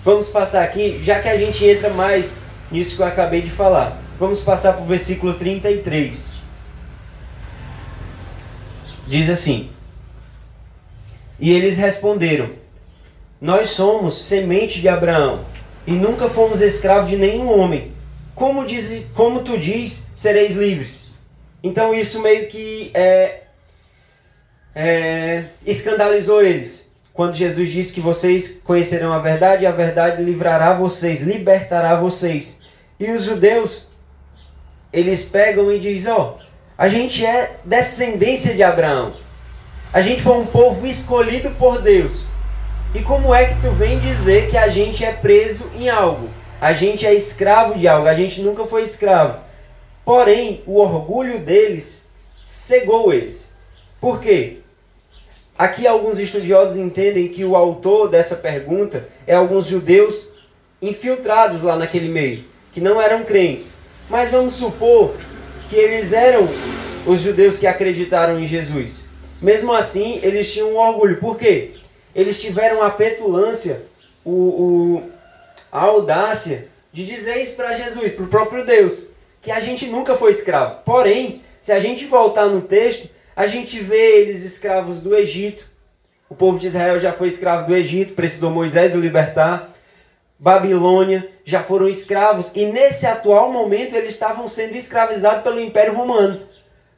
Vamos 0.03 0.29
passar 0.29 0.63
aqui, 0.63 0.99
já 1.03 1.19
que 1.19 1.27
a 1.27 1.37
gente 1.37 1.65
entra 1.65 1.89
mais 1.89 2.37
nisso 2.71 2.95
que 2.95 3.01
eu 3.01 3.07
acabei 3.07 3.41
de 3.41 3.49
falar. 3.49 3.97
Vamos 4.19 4.41
passar 4.41 4.73
para 4.73 4.83
o 4.83 4.87
versículo 4.87 5.33
33. 5.33 6.33
Diz 9.07 9.29
assim: 9.29 9.69
E 11.39 11.51
eles 11.51 11.77
responderam: 11.77 12.49
Nós 13.39 13.71
somos 13.71 14.25
semente 14.25 14.81
de 14.81 14.87
Abraão 14.87 15.45
e 15.85 15.91
nunca 15.91 16.27
fomos 16.29 16.61
escravos 16.61 17.09
de 17.09 17.17
nenhum 17.17 17.47
homem. 17.47 17.93
Como, 18.33 18.65
diz, 18.65 19.07
como 19.13 19.43
tu 19.43 19.57
diz, 19.57 20.11
sereis 20.15 20.55
livres. 20.55 21.11
Então 21.63 21.93
isso 21.93 22.21
meio 22.21 22.47
que 22.47 22.91
é, 22.93 23.43
é, 24.73 25.45
escandalizou 25.65 26.43
eles. 26.43 26.94
Quando 27.15 27.33
Jesus 27.33 27.71
disse 27.71 27.93
que 27.93 28.01
vocês 28.01 28.61
conhecerão 28.61 29.13
a 29.13 29.19
verdade 29.19 29.63
e 29.63 29.65
a 29.65 29.71
verdade 29.71 30.21
livrará 30.21 30.73
vocês, 30.73 31.21
libertará 31.21 31.95
vocês. 31.95 32.63
E 32.99 33.09
os 33.09 33.23
judeus, 33.23 33.93
eles 34.91 35.23
pegam 35.29 35.71
e 35.71 35.79
dizem, 35.79 36.11
ó, 36.11 36.33
oh, 36.33 36.43
a 36.77 36.89
gente 36.89 37.25
é 37.25 37.55
descendência 37.63 38.53
de 38.53 38.61
Abraão. 38.61 39.13
A 39.93 40.01
gente 40.01 40.21
foi 40.21 40.33
um 40.33 40.45
povo 40.45 40.85
escolhido 40.85 41.51
por 41.51 41.81
Deus. 41.81 42.27
E 42.93 43.01
como 43.01 43.33
é 43.33 43.45
que 43.45 43.61
tu 43.61 43.71
vem 43.71 43.97
dizer 43.99 44.49
que 44.49 44.57
a 44.57 44.67
gente 44.67 45.05
é 45.05 45.13
preso 45.13 45.71
em 45.73 45.87
algo? 45.87 46.29
A 46.59 46.73
gente 46.73 47.05
é 47.05 47.13
escravo 47.13 47.79
de 47.79 47.87
algo, 47.87 48.09
a 48.09 48.13
gente 48.13 48.41
nunca 48.41 48.65
foi 48.65 48.83
escravo. 48.83 49.39
Porém, 50.03 50.61
o 50.67 50.81
orgulho 50.81 51.39
deles 51.39 52.09
cegou 52.45 53.13
eles. 53.13 53.53
Por 54.01 54.19
quê? 54.19 54.59
Aqui 55.57 55.87
alguns 55.87 56.19
estudiosos 56.19 56.75
entendem 56.75 57.29
que 57.29 57.45
o 57.45 57.55
autor 57.55 58.09
dessa 58.09 58.35
pergunta 58.35 59.07
é 59.25 59.33
alguns 59.33 59.67
judeus 59.67 60.41
infiltrados 60.81 61.63
lá 61.63 61.77
naquele 61.77 62.09
meio, 62.09 62.43
que 62.73 62.81
não 62.81 63.01
eram 63.01 63.23
crentes. 63.23 63.77
Mas 64.09 64.29
vamos 64.29 64.53
supor 64.53 65.15
que 65.69 65.77
eles 65.77 66.11
eram 66.11 66.47
os 67.07 67.21
judeus 67.21 67.57
que 67.57 67.65
acreditaram 67.65 68.37
em 68.37 68.47
Jesus. 68.47 69.07
Mesmo 69.41 69.71
assim, 69.73 70.19
eles 70.21 70.51
tinham 70.51 70.71
um 70.73 70.77
orgulho. 70.77 71.19
Por 71.21 71.37
quê? 71.37 71.71
Eles 72.13 72.41
tiveram 72.41 72.81
a 72.81 72.89
petulância, 72.89 73.81
o, 74.25 74.31
o 74.31 75.03
a 75.71 75.81
audácia 75.81 76.67
de 76.91 77.05
dizer 77.05 77.41
isso 77.41 77.55
para 77.55 77.77
Jesus, 77.77 78.13
para 78.13 78.25
o 78.25 78.29
próprio 78.29 78.65
Deus, 78.65 79.09
que 79.41 79.51
a 79.51 79.59
gente 79.59 79.85
nunca 79.85 80.15
foi 80.15 80.31
escravo. 80.31 80.79
Porém, 80.83 81.41
se 81.61 81.71
a 81.71 81.79
gente 81.79 82.05
voltar 82.05 82.45
no 82.47 82.61
texto, 82.61 83.09
a 83.35 83.47
gente 83.47 83.79
vê 83.79 84.21
eles 84.21 84.43
escravos 84.43 85.01
do 85.01 85.15
Egito. 85.15 85.65
O 86.29 86.35
povo 86.35 86.57
de 86.57 86.67
Israel 86.67 86.99
já 86.99 87.11
foi 87.11 87.27
escravo 87.27 87.67
do 87.67 87.75
Egito, 87.75 88.13
precisou 88.13 88.49
Moisés 88.49 88.95
o 88.95 88.99
libertar. 88.99 89.71
Babilônia 90.39 91.29
já 91.43 91.61
foram 91.63 91.87
escravos 91.87 92.51
e 92.55 92.65
nesse 92.65 93.05
atual 93.05 93.51
momento 93.51 93.95
eles 93.95 94.13
estavam 94.13 94.47
sendo 94.47 94.75
escravizados 94.75 95.43
pelo 95.43 95.59
Império 95.59 95.95
Romano. 95.95 96.41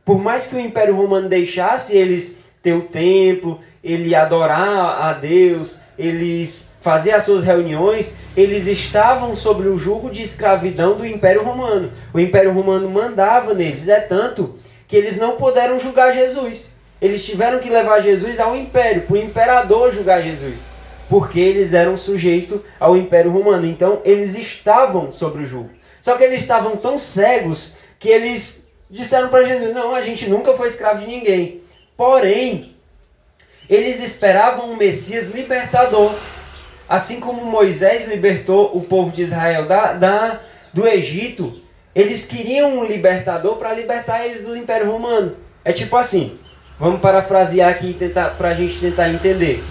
Por 0.05 0.19
mais 0.19 0.47
que 0.47 0.55
o 0.55 0.59
Império 0.59 0.95
Romano 0.95 1.27
deixasse 1.27 1.95
eles 1.95 2.43
ter 2.63 2.73
o 2.73 2.83
templo, 2.83 3.59
ele 3.83 4.15
adorar 4.15 5.01
a 5.01 5.13
Deus, 5.13 5.81
eles 5.97 6.71
fazer 6.81 7.11
as 7.11 7.25
suas 7.25 7.43
reuniões, 7.43 8.19
eles 8.35 8.67
estavam 8.67 9.35
sobre 9.35 9.67
o 9.67 9.77
jugo 9.77 10.09
de 10.09 10.21
escravidão 10.21 10.95
do 10.95 11.05
Império 11.05 11.43
Romano. 11.43 11.91
O 12.13 12.19
Império 12.19 12.53
Romano 12.53 12.89
mandava 12.89 13.53
neles, 13.53 13.87
é 13.87 13.99
tanto 13.99 14.57
que 14.87 14.95
eles 14.95 15.17
não 15.17 15.35
puderam 15.35 15.79
julgar 15.79 16.13
Jesus. 16.13 16.75
Eles 17.01 17.23
tiveram 17.23 17.59
que 17.59 17.69
levar 17.69 18.01
Jesus 18.01 18.39
ao 18.39 18.55
império, 18.55 19.03
para 19.03 19.13
o 19.13 19.17
imperador 19.17 19.93
julgar 19.93 20.21
Jesus, 20.21 20.63
porque 21.07 21.39
eles 21.39 21.73
eram 21.73 21.95
sujeitos 21.95 22.61
ao 22.79 22.97
Império 22.97 23.31
Romano. 23.31 23.67
Então, 23.67 24.01
eles 24.03 24.35
estavam 24.35 25.11
sobre 25.11 25.43
o 25.43 25.45
jugo. 25.45 25.69
Só 26.01 26.15
que 26.15 26.23
eles 26.23 26.39
estavam 26.39 26.77
tão 26.77 26.97
cegos 26.97 27.77
que 27.99 28.09
eles 28.09 28.67
disseram 28.89 29.29
para 29.29 29.43
Jesus: 29.43 29.73
Não, 29.73 29.93
a 29.93 30.01
gente 30.01 30.27
nunca 30.29 30.53
foi 30.53 30.69
escravo 30.69 31.01
de 31.01 31.07
ninguém. 31.07 31.61
Porém, 31.95 32.75
eles 33.69 34.01
esperavam 34.01 34.71
um 34.71 34.77
Messias 34.77 35.29
libertador. 35.31 36.13
Assim 36.87 37.19
como 37.19 37.43
Moisés 37.45 38.07
libertou 38.07 38.75
o 38.75 38.81
povo 38.81 39.11
de 39.11 39.21
Israel 39.21 39.65
da, 39.65 39.93
da, 39.93 40.41
do 40.73 40.87
Egito, 40.87 41.61
eles 41.97 42.27
queriam 42.27 42.77
um 42.77 42.85
libertador 42.85 43.55
para 43.55 43.73
libertar 43.73 44.23
eles 44.23 44.45
do 44.45 44.55
Império 44.55 44.91
Romano. 44.91 45.35
É 45.65 45.73
tipo 45.73 45.97
assim, 45.97 46.37
vamos 46.79 47.01
parafrasear 47.01 47.71
aqui 47.71 47.97
para 48.37 48.49
a 48.49 48.53
gente 48.53 48.79
tentar 48.79 49.09
entender. 49.09 49.63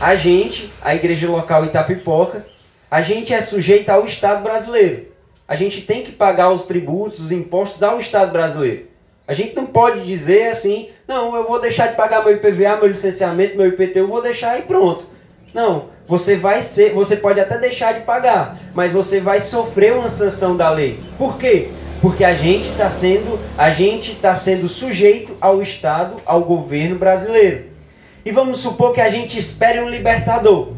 A 0.00 0.14
gente, 0.14 0.72
a 0.80 0.94
igreja 0.94 1.28
local 1.28 1.66
Itapipoca, 1.66 2.46
a 2.90 3.02
gente 3.02 3.34
é 3.34 3.40
sujeita 3.42 3.92
ao 3.92 4.06
Estado 4.06 4.42
brasileiro. 4.42 5.08
A 5.46 5.54
gente 5.54 5.82
tem 5.82 6.02
que 6.02 6.12
pagar 6.12 6.50
os 6.50 6.64
tributos, 6.64 7.20
os 7.20 7.30
impostos 7.30 7.82
ao 7.82 8.00
Estado 8.00 8.32
brasileiro. 8.32 8.86
A 9.28 9.34
gente 9.34 9.54
não 9.54 9.66
pode 9.66 10.06
dizer 10.06 10.48
assim, 10.48 10.88
não, 11.06 11.36
eu 11.36 11.46
vou 11.46 11.60
deixar 11.60 11.88
de 11.88 11.96
pagar 11.96 12.24
meu 12.24 12.34
IPVA, 12.34 12.78
meu 12.78 12.86
licenciamento, 12.86 13.58
meu 13.58 13.66
IPT, 13.66 13.98
eu 13.98 14.08
vou 14.08 14.22
deixar 14.22 14.58
e 14.58 14.62
pronto. 14.62 15.06
Não, 15.52 15.90
você 16.06 16.36
vai 16.36 16.62
ser, 16.62 16.94
você 16.94 17.16
pode 17.16 17.38
até 17.38 17.58
deixar 17.58 17.92
de 17.92 18.00
pagar, 18.00 18.58
mas 18.74 18.92
você 18.92 19.20
vai 19.20 19.40
sofrer 19.40 19.92
uma 19.92 20.08
sanção 20.08 20.56
da 20.56 20.70
lei. 20.70 20.98
Por 21.18 21.36
quê? 21.36 21.68
Porque 22.00 22.24
a 22.24 22.34
gente 22.34 22.68
está 22.70 22.88
sendo, 22.90 23.38
a 23.56 23.70
gente 23.70 24.12
está 24.12 24.34
sendo 24.34 24.68
sujeito 24.68 25.36
ao 25.40 25.62
Estado, 25.62 26.16
ao 26.24 26.42
governo 26.42 26.96
brasileiro. 26.96 27.66
E 28.24 28.30
vamos 28.30 28.60
supor 28.60 28.94
que 28.94 29.00
a 29.00 29.10
gente 29.10 29.38
espere 29.38 29.80
um 29.80 29.88
libertador. 29.88 30.72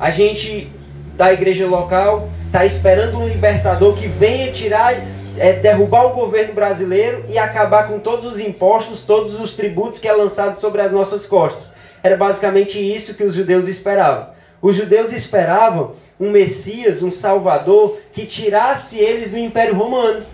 A 0.00 0.10
gente 0.10 0.70
da 1.16 1.32
igreja 1.32 1.66
local 1.66 2.30
está 2.46 2.64
esperando 2.64 3.18
um 3.18 3.28
libertador 3.28 3.94
que 3.94 4.06
venha 4.06 4.52
tirar, 4.52 4.94
é, 5.36 5.52
derrubar 5.54 6.06
o 6.06 6.14
governo 6.14 6.54
brasileiro 6.54 7.24
e 7.28 7.36
acabar 7.36 7.88
com 7.88 7.98
todos 7.98 8.24
os 8.24 8.40
impostos, 8.40 9.02
todos 9.02 9.38
os 9.38 9.52
tributos 9.54 9.98
que 9.98 10.08
é 10.08 10.12
lançado 10.12 10.58
sobre 10.58 10.80
as 10.80 10.90
nossas 10.90 11.26
costas. 11.26 11.77
Era 12.02 12.16
basicamente 12.16 12.78
isso 12.78 13.14
que 13.14 13.24
os 13.24 13.34
judeus 13.34 13.68
esperavam. 13.68 14.28
Os 14.60 14.74
judeus 14.74 15.12
esperavam 15.12 15.94
um 16.18 16.30
Messias, 16.30 17.02
um 17.02 17.10
Salvador, 17.10 17.98
que 18.12 18.26
tirasse 18.26 18.98
eles 18.98 19.30
do 19.30 19.38
Império 19.38 19.74
Romano. 19.74 20.26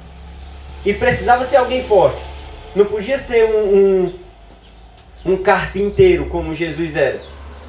E 0.84 0.92
precisava 0.94 1.44
ser 1.44 1.56
alguém 1.56 1.82
forte. 1.84 2.20
Não 2.74 2.84
podia 2.84 3.18
ser 3.18 3.44
um, 3.44 3.76
um, 5.24 5.32
um 5.32 5.36
carpinteiro 5.36 6.26
como 6.26 6.54
Jesus 6.54 6.96
era. 6.96 7.20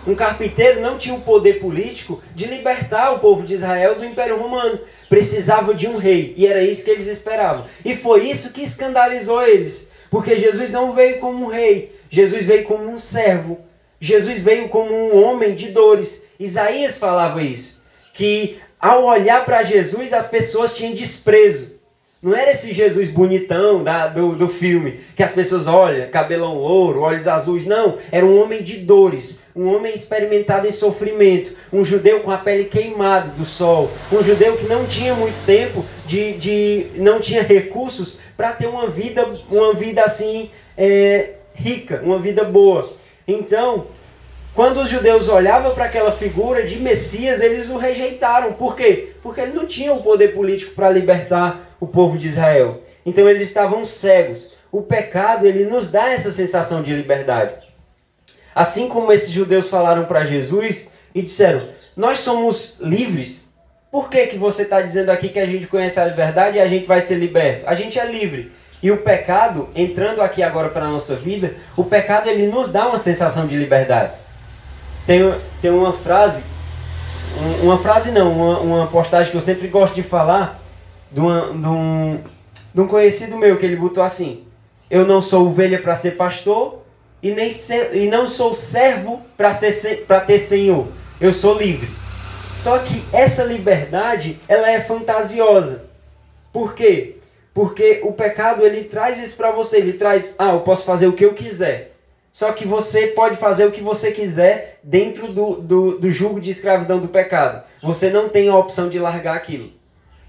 Um 0.07 0.13
carpinteiro 0.13 0.81
não 0.81 0.97
tinha 0.97 1.15
o 1.15 1.21
poder 1.21 1.59
político 1.59 2.21
de 2.33 2.45
libertar 2.45 3.11
o 3.13 3.19
povo 3.19 3.43
de 3.43 3.53
Israel 3.53 3.95
do 3.95 4.05
Império 4.05 4.37
Romano. 4.37 4.79
Precisava 5.09 5.73
de 5.73 5.87
um 5.87 5.97
rei. 5.97 6.33
E 6.37 6.45
era 6.45 6.61
isso 6.61 6.85
que 6.85 6.91
eles 6.91 7.07
esperavam. 7.07 7.65
E 7.83 7.95
foi 7.95 8.29
isso 8.29 8.53
que 8.53 8.61
escandalizou 8.61 9.41
eles. 9.45 9.91
Porque 10.11 10.37
Jesus 10.37 10.71
não 10.71 10.93
veio 10.93 11.19
como 11.19 11.45
um 11.45 11.49
rei. 11.49 11.99
Jesus 12.09 12.45
veio 12.45 12.63
como 12.65 12.87
um 12.87 12.97
servo 12.97 13.64
Jesus 13.99 14.41
veio 14.41 14.69
como 14.69 14.93
um 14.93 15.23
homem 15.23 15.55
de 15.55 15.69
dores. 15.69 16.27
Isaías 16.39 16.97
falava 16.97 17.41
isso. 17.41 17.83
Que 18.13 18.57
ao 18.79 19.05
olhar 19.05 19.43
para 19.45 19.63
Jesus, 19.63 20.13
as 20.13 20.27
pessoas 20.27 20.75
tinham 20.75 20.93
desprezo. 20.93 21.75
Não 22.25 22.35
era 22.35 22.51
esse 22.51 22.73
Jesus 22.73 23.09
bonitão 23.09 23.83
da, 23.83 24.07
do, 24.07 24.35
do 24.35 24.47
filme, 24.47 24.99
que 25.15 25.21
as 25.21 25.31
pessoas 25.31 25.67
olham, 25.67 26.09
cabelão 26.09 26.55
louro, 26.55 27.01
olhos 27.01 27.27
azuis. 27.27 27.67
Não, 27.67 27.99
era 28.11 28.25
um 28.25 28.41
homem 28.41 28.63
de 28.63 28.77
dores, 28.77 29.43
um 29.55 29.67
homem 29.67 29.93
experimentado 29.93 30.67
em 30.67 30.71
sofrimento, 30.71 31.51
um 31.71 31.85
judeu 31.85 32.21
com 32.21 32.31
a 32.31 32.37
pele 32.39 32.65
queimada 32.65 33.27
do 33.29 33.45
sol, 33.45 33.91
um 34.11 34.23
judeu 34.23 34.57
que 34.57 34.65
não 34.65 34.87
tinha 34.87 35.13
muito 35.13 35.35
tempo, 35.45 35.85
de, 36.07 36.33
de 36.33 36.87
não 36.95 37.19
tinha 37.19 37.43
recursos 37.43 38.19
para 38.35 38.53
ter 38.53 38.65
uma 38.65 38.89
vida, 38.89 39.29
uma 39.51 39.75
vida 39.75 40.03
assim 40.03 40.49
é, 40.75 41.33
rica, 41.53 42.01
uma 42.03 42.17
vida 42.17 42.43
boa. 42.43 42.91
Então, 43.27 43.87
quando 44.55 44.81
os 44.81 44.89
judeus 44.89 45.27
olhavam 45.27 45.73
para 45.73 45.85
aquela 45.85 46.13
figura 46.13 46.65
de 46.65 46.79
Messias, 46.79 47.41
eles 47.41 47.69
o 47.69 47.77
rejeitaram. 47.77 48.53
Por 48.53 48.75
quê? 48.75 49.13
Porque 49.21 49.41
ele 49.41 49.51
não 49.53 49.65
tinha 49.65 49.93
o 49.93 50.01
poder 50.01 50.33
político 50.33 50.73
para 50.73 50.89
libertar 50.89 51.75
o 51.79 51.85
povo 51.85 52.17
de 52.17 52.27
Israel. 52.27 52.81
Então 53.05 53.29
eles 53.29 53.49
estavam 53.49 53.83
cegos. 53.83 54.53
O 54.71 54.81
pecado, 54.81 55.45
ele 55.45 55.65
nos 55.65 55.91
dá 55.91 56.09
essa 56.09 56.31
sensação 56.31 56.81
de 56.81 56.93
liberdade. 56.93 57.65
Assim 58.53 58.87
como 58.87 59.11
esses 59.11 59.31
judeus 59.31 59.69
falaram 59.69 60.05
para 60.05 60.25
Jesus 60.25 60.89
e 61.13 61.21
disseram: 61.21 61.61
Nós 61.95 62.19
somos 62.19 62.79
livres. 62.79 63.53
Por 63.91 64.09
que, 64.09 64.27
que 64.27 64.37
você 64.37 64.63
está 64.63 64.81
dizendo 64.81 65.09
aqui 65.09 65.29
que 65.29 65.39
a 65.39 65.45
gente 65.45 65.67
conhece 65.67 65.99
a 65.99 66.05
liberdade 66.05 66.57
e 66.57 66.61
a 66.61 66.67
gente 66.67 66.85
vai 66.85 67.01
ser 67.01 67.15
liberto? 67.15 67.67
A 67.67 67.75
gente 67.75 67.99
é 67.99 68.05
livre. 68.05 68.51
E 68.85 68.91
o 68.91 68.97
pecado, 68.97 69.67
entrando 69.75 70.21
aqui 70.21 70.43
agora 70.43 70.69
para 70.69 70.85
a 70.85 70.89
nossa 70.91 71.15
vida, 71.15 71.55
o 71.75 71.83
pecado 71.83 72.29
ele 72.29 72.45
nos 72.45 72.71
dá 72.71 72.87
uma 72.87 72.99
sensação 72.99 73.47
de 73.47 73.57
liberdade. 73.57 74.11
Tem, 75.07 75.21
tem 75.59 75.71
uma 75.71 75.91
frase, 75.91 76.43
uma 77.63 77.79
frase 77.79 78.11
não, 78.11 78.31
uma, 78.31 78.59
uma 78.59 78.85
postagem 78.85 79.31
que 79.31 79.37
eu 79.37 79.41
sempre 79.41 79.67
gosto 79.69 79.95
de 79.95 80.03
falar, 80.03 80.61
de, 81.11 81.19
uma, 81.19 81.51
de, 81.51 81.67
um, 81.67 82.19
de 82.75 82.81
um 82.81 82.87
conhecido 82.87 83.37
meu, 83.37 83.57
que 83.57 83.65
ele 83.65 83.75
botou 83.75 84.03
assim: 84.03 84.45
Eu 84.87 85.03
não 85.03 85.19
sou 85.19 85.47
ovelha 85.47 85.81
para 85.81 85.95
ser 85.95 86.11
pastor 86.11 86.83
e, 87.23 87.31
nem 87.31 87.49
ser, 87.49 87.95
e 87.95 88.07
não 88.07 88.27
sou 88.27 88.53
servo 88.53 89.19
para 89.35 90.19
ter 90.21 90.37
senhor. 90.37 90.89
Eu 91.19 91.33
sou 91.33 91.57
livre. 91.57 91.89
Só 92.53 92.77
que 92.77 93.03
essa 93.11 93.45
liberdade, 93.45 94.37
ela 94.47 94.69
é 94.69 94.79
fantasiosa. 94.79 95.89
Por 96.53 96.75
quê? 96.75 97.14
Porque 97.55 98.01
o 98.03 98.11
pecado 98.11 98.65
ele 98.65 98.83
traz 98.83 99.17
isso 99.17 99.37
para 99.37 99.49
você, 99.49 99.77
ele 99.77 99.93
traz, 99.93 100.35
ah, 100.37 100.51
eu 100.51 100.59
posso 100.59 100.83
fazer 100.83 101.07
o 101.07 101.13
que 101.13 101.23
eu 101.23 101.33
quiser. 101.33 101.93
Só 102.29 102.51
que 102.51 102.67
você 102.67 103.07
pode 103.07 103.37
fazer 103.37 103.65
o 103.65 103.71
que 103.71 103.79
você 103.79 104.11
quiser 104.11 104.77
dentro 104.83 105.29
do, 105.31 105.55
do, 105.61 105.97
do 105.97 106.11
jugo 106.11 106.41
de 106.41 106.51
escravidão 106.51 106.99
do 106.99 107.07
pecado. 107.07 107.63
Você 107.81 108.09
não 108.09 108.27
tem 108.27 108.49
a 108.49 108.57
opção 108.57 108.89
de 108.89 108.99
largar 108.99 109.37
aquilo. 109.37 109.71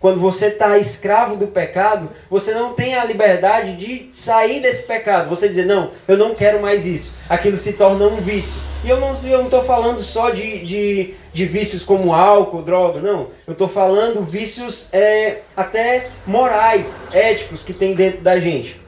Quando 0.07 0.21
você 0.21 0.47
está 0.47 0.79
escravo 0.79 1.35
do 1.35 1.49
pecado, 1.49 2.13
você 2.31 2.55
não 2.55 2.75
tem 2.75 2.95
a 2.95 3.05
liberdade 3.05 3.75
de 3.75 4.07
sair 4.13 4.63
desse 4.63 4.87
pecado. 4.87 5.29
Você 5.29 5.49
dizer, 5.49 5.67
não, 5.67 5.91
eu 6.07 6.17
não 6.17 6.33
quero 6.33 6.63
mais 6.63 6.87
isso. 6.87 7.13
Aquilo 7.29 7.57
se 7.57 7.73
torna 7.73 8.07
um 8.07 8.19
vício. 8.19 8.61
E 8.85 8.89
eu 8.89 9.01
não 9.01 9.15
estou 9.47 9.65
falando 9.65 10.01
só 10.01 10.31
de, 10.31 10.65
de, 10.65 11.15
de, 11.33 11.45
vícios 11.45 11.83
como 11.83 12.15
álcool, 12.15 12.63
droga, 12.63 13.01
não. 13.01 13.31
Eu 13.49 13.55
estou 13.55 13.67
falando 13.67 14.23
vícios 14.23 14.95
é, 14.95 15.41
até 15.57 16.09
morais, 16.25 17.03
éticos 17.11 17.65
que 17.65 17.73
tem 17.73 17.93
dentro 17.93 18.21
da 18.21 18.39
gente. 18.39 18.81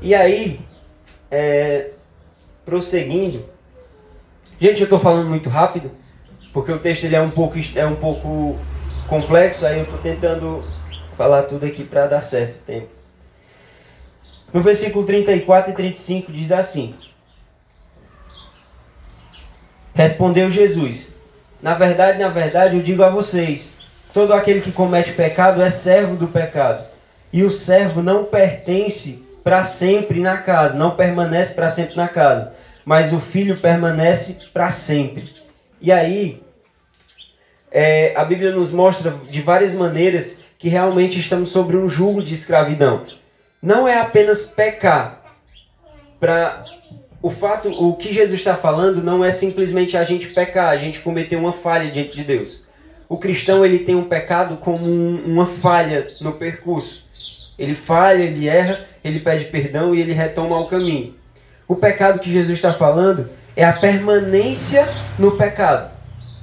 E 0.00 0.14
aí, 0.14 0.58
é, 1.30 1.90
prosseguindo. 2.64 3.44
Gente, 4.58 4.80
eu 4.80 4.84
estou 4.84 4.98
falando 4.98 5.28
muito 5.28 5.50
rápido, 5.50 5.90
porque 6.50 6.72
o 6.72 6.78
texto 6.78 7.04
ele 7.04 7.14
é 7.14 7.20
um 7.20 7.30
pouco, 7.30 7.58
é 7.76 7.84
um 7.84 7.96
pouco 7.96 8.58
complexo, 9.14 9.64
aí 9.64 9.78
eu 9.78 9.84
estou 9.84 9.98
tentando 10.00 10.64
falar 11.16 11.44
tudo 11.44 11.64
aqui 11.64 11.84
para 11.84 12.08
dar 12.08 12.20
certo 12.20 12.56
o 12.56 12.64
tempo. 12.66 12.88
No 14.52 14.60
versículo 14.60 15.06
34 15.06 15.70
e 15.70 15.74
35 15.76 16.32
diz 16.32 16.50
assim: 16.50 16.96
Respondeu 19.94 20.50
Jesus: 20.50 21.14
Na 21.62 21.74
verdade, 21.74 22.18
na 22.18 22.28
verdade, 22.28 22.76
eu 22.76 22.82
digo 22.82 23.04
a 23.04 23.08
vocês: 23.10 23.76
todo 24.12 24.32
aquele 24.32 24.60
que 24.60 24.72
comete 24.72 25.12
pecado 25.12 25.62
é 25.62 25.70
servo 25.70 26.16
do 26.16 26.26
pecado, 26.26 26.84
e 27.32 27.44
o 27.44 27.50
servo 27.52 28.02
não 28.02 28.24
pertence 28.24 29.24
para 29.44 29.62
sempre 29.62 30.18
na 30.18 30.38
casa, 30.38 30.76
não 30.76 30.96
permanece 30.96 31.54
para 31.54 31.70
sempre 31.70 31.96
na 31.96 32.08
casa, 32.08 32.52
mas 32.84 33.12
o 33.12 33.20
filho 33.20 33.58
permanece 33.58 34.48
para 34.52 34.70
sempre. 34.70 35.32
E 35.80 35.92
aí, 35.92 36.43
é, 37.74 38.12
a 38.14 38.24
Bíblia 38.24 38.52
nos 38.52 38.70
mostra 38.70 39.12
de 39.28 39.42
várias 39.42 39.74
maneiras 39.74 40.44
que 40.56 40.68
realmente 40.68 41.18
estamos 41.18 41.50
sobre 41.50 41.76
um 41.76 41.88
jugo 41.88 42.22
de 42.22 42.32
escravidão. 42.32 43.02
Não 43.60 43.88
é 43.88 43.98
apenas 43.98 44.46
pecar. 44.46 45.20
Para 46.20 46.64
o 47.20 47.30
fato, 47.30 47.68
o 47.70 47.96
que 47.96 48.12
Jesus 48.12 48.38
está 48.38 48.54
falando 48.54 49.02
não 49.02 49.24
é 49.24 49.32
simplesmente 49.32 49.96
a 49.96 50.04
gente 50.04 50.32
pecar, 50.32 50.68
a 50.68 50.76
gente 50.76 51.00
cometer 51.00 51.34
uma 51.34 51.52
falha 51.52 51.90
diante 51.90 52.14
de 52.14 52.22
Deus. 52.22 52.64
O 53.08 53.18
cristão 53.18 53.64
ele 53.64 53.80
tem 53.80 53.96
um 53.96 54.04
pecado 54.04 54.56
como 54.58 54.86
um, 54.86 55.24
uma 55.26 55.46
falha 55.46 56.06
no 56.20 56.32
percurso. 56.32 57.08
Ele 57.58 57.74
falha, 57.74 58.22
ele 58.22 58.46
erra, 58.46 58.86
ele 59.02 59.18
pede 59.18 59.46
perdão 59.46 59.92
e 59.92 60.00
ele 60.00 60.12
retoma 60.12 60.60
o 60.60 60.68
caminho. 60.68 61.14
O 61.66 61.74
pecado 61.74 62.20
que 62.20 62.32
Jesus 62.32 62.56
está 62.56 62.72
falando 62.72 63.28
é 63.56 63.64
a 63.64 63.72
permanência 63.72 64.88
no 65.18 65.32
pecado. 65.32 65.90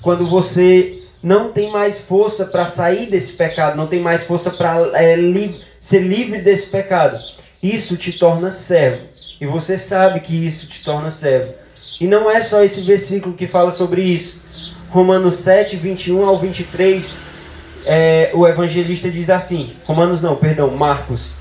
Quando 0.02 0.30
você 0.30 1.01
não 1.22 1.52
tem 1.52 1.72
mais 1.72 2.02
força 2.02 2.46
para 2.46 2.66
sair 2.66 3.10
desse 3.10 3.34
pecado, 3.34 3.78
não 3.78 3.88
tem 3.88 4.00
mais 4.00 4.24
força 4.24 4.52
para 4.52 4.90
é, 4.94 5.16
li 5.16 5.62
ser 5.80 6.00
livre 6.00 6.42
desse 6.42 6.68
pecado. 6.70 7.18
Isso 7.62 7.98
te 7.98 8.14
torna 8.14 8.52
servo. 8.52 9.04
E 9.40 9.46
você 9.46 9.78
sabe 9.78 10.20
que 10.20 10.46
isso 10.46 10.68
te 10.68 10.84
torna 10.84 11.12
servo. 11.12 11.54
E 12.00 12.08
não 12.08 12.30
é 12.30 12.42
só 12.42 12.64
esse 12.64 12.82
versículo 12.82 13.36
que 13.36 13.48
fala 13.48 13.72
sobre 13.72 14.02
isso. 14.02 14.42
Romanos 14.90 15.36
7, 15.36 15.76
21 15.78 16.26
ao 16.26 16.38
23, 16.38 17.18
é, 17.86 18.32
o 18.34 18.48
evangelista 18.48 19.10
diz 19.10 19.30
assim: 19.30 19.74
Romanos 19.86 20.22
não, 20.22 20.36
perdão, 20.36 20.70
Marcos. 20.72 21.36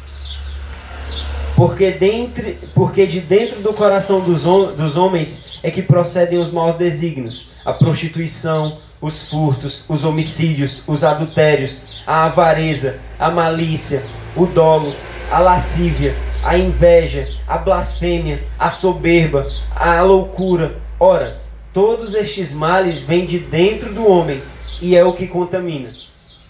Porque, 1.57 1.91
dentre, 1.91 2.59
porque 2.75 3.07
de 3.07 3.21
dentro 3.21 3.61
do 3.61 3.75
coração 3.75 4.21
dos, 4.21 4.45
dos 4.45 4.97
homens 4.97 5.59
é 5.63 5.71
que 5.71 5.83
procedem 5.83 6.39
os 6.39 6.51
maus 6.51 6.77
desígnios, 6.77 7.51
a 7.65 7.73
prostituição, 7.73 8.79
os 9.01 9.29
furtos, 9.29 9.85
os 9.89 10.05
homicídios, 10.05 10.85
os 10.87 11.03
adultérios, 11.03 12.03
a 12.07 12.25
avareza, 12.25 12.99
a 13.19 13.31
malícia, 13.31 14.03
o 14.37 14.45
dolo, 14.47 14.95
a 15.31 15.39
lascívia, 15.39 16.15
a 16.45 16.59
inveja, 16.59 17.29
a 17.47 17.57
blasfêmia, 17.57 18.43
a 18.59 18.69
soberba, 18.69 19.47
a 19.75 20.03
loucura. 20.03 20.77
Ora, 20.99 21.41
todos 21.73 22.15
estes 22.15 22.53
males 22.53 23.01
vêm 23.01 23.25
de 23.25 23.39
dentro 23.39 23.93
do 23.93 24.07
homem 24.07 24.43
e 24.83 24.95
é 24.97 25.05
o 25.05 25.15
que 25.15 25.27
contamina. 25.27 25.91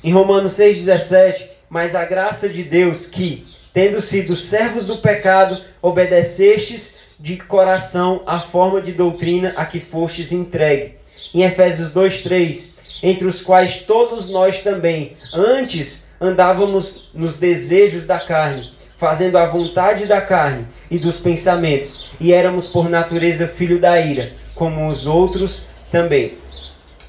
Em 0.03 0.13
Romanos 0.13 0.55
6,17, 0.55 1.47
mas 1.69 1.95
a 1.95 2.05
graça 2.05 2.49
de 2.49 2.65
Deus 2.65 3.07
que, 3.07 3.47
tendo 3.73 4.01
sido 4.01 4.35
servos 4.35 4.89
do 4.89 4.99
pecado, 4.99 5.61
obedecestes 5.81 7.01
de 7.19 7.37
coração 7.37 8.23
à 8.27 8.41
forma 8.41 8.81
de 8.81 8.93
doutrina 8.93 9.53
a 9.57 9.65
que 9.67 9.79
fostes 9.79 10.33
entregue 10.33 11.00
em 11.35 11.43
Efésios 11.43 11.93
2:3, 11.93 12.75
entre 13.03 13.27
os 13.27 13.43
quais 13.43 13.83
todos 13.87 14.31
nós 14.31 14.63
também 14.63 15.15
antes 15.33 16.09
andávamos 16.21 17.09
nos 17.15 17.39
desejos 17.39 18.07
da 18.07 18.19
carne, 18.19 18.71
fazendo 18.99 19.39
a 19.39 19.47
vontade 19.47 20.07
da 20.07 20.21
carne 20.21 20.67
e 20.91 20.99
dos 20.99 21.19
pensamentos, 21.19 22.11
e 22.21 22.33
éramos 22.33 22.67
por 22.67 22.91
natureza 22.91 23.49
filho 23.49 23.81
da 23.81 23.99
ira, 23.99 24.33
como 24.55 24.87
os 24.87 25.07
outros 25.07 25.69
também. 25.91 26.35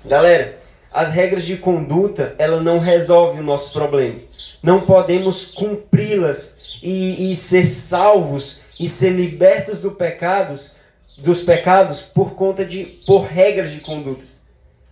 Galera, 0.06 0.58
as 0.94 1.10
regras 1.12 1.46
de 1.46 1.58
conduta, 1.58 2.36
ela 2.38 2.62
não 2.62 2.80
resolve 2.80 3.40
o 3.40 3.44
nosso 3.44 3.72
problema. 3.72 4.20
Não 4.62 4.82
podemos 4.82 5.54
cumpri-las 5.54 6.78
e, 6.82 7.32
e 7.32 7.36
ser 7.36 7.68
salvos 7.68 8.62
e 8.80 8.90
ser 8.90 9.12
libertos 9.12 9.82
do 9.82 9.92
pecados 9.92 10.76
dos 11.22 11.44
pecados 11.44 12.02
por 12.02 12.34
conta 12.34 12.66
de 12.66 13.00
por 13.06 13.24
regras 13.24 13.72
de 13.72 13.80
condutas. 13.82 14.46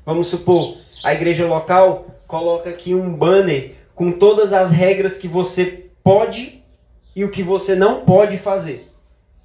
Vamos 0.05 0.27
supor, 0.27 0.77
a 1.03 1.13
igreja 1.13 1.45
local 1.45 2.07
coloca 2.27 2.69
aqui 2.69 2.93
um 2.93 3.13
banner 3.13 3.75
com 3.95 4.11
todas 4.11 4.53
as 4.53 4.71
regras 4.71 5.17
que 5.17 5.27
você 5.27 5.85
pode 6.03 6.63
e 7.15 7.23
o 7.23 7.31
que 7.31 7.43
você 7.43 7.75
não 7.75 8.05
pode 8.05 8.37
fazer. 8.37 8.87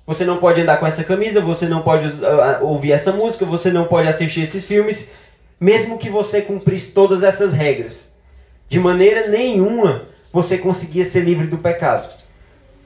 Você 0.06 0.24
não 0.24 0.36
pode 0.36 0.60
andar 0.60 0.78
com 0.78 0.86
essa 0.86 1.02
camisa, 1.02 1.40
você 1.40 1.66
não 1.66 1.82
pode 1.82 2.06
uh, 2.06 2.64
ouvir 2.64 2.92
essa 2.92 3.12
música, 3.12 3.46
você 3.46 3.70
não 3.70 3.86
pode 3.86 4.06
assistir 4.06 4.42
esses 4.42 4.66
filmes, 4.66 5.14
mesmo 5.58 5.98
que 5.98 6.10
você 6.10 6.42
cumprisse 6.42 6.92
todas 6.92 7.22
essas 7.22 7.54
regras. 7.54 8.14
De 8.68 8.78
maneira 8.78 9.28
nenhuma 9.28 10.06
você 10.32 10.58
conseguia 10.58 11.04
ser 11.04 11.20
livre 11.20 11.46
do 11.46 11.58
pecado. 11.58 12.14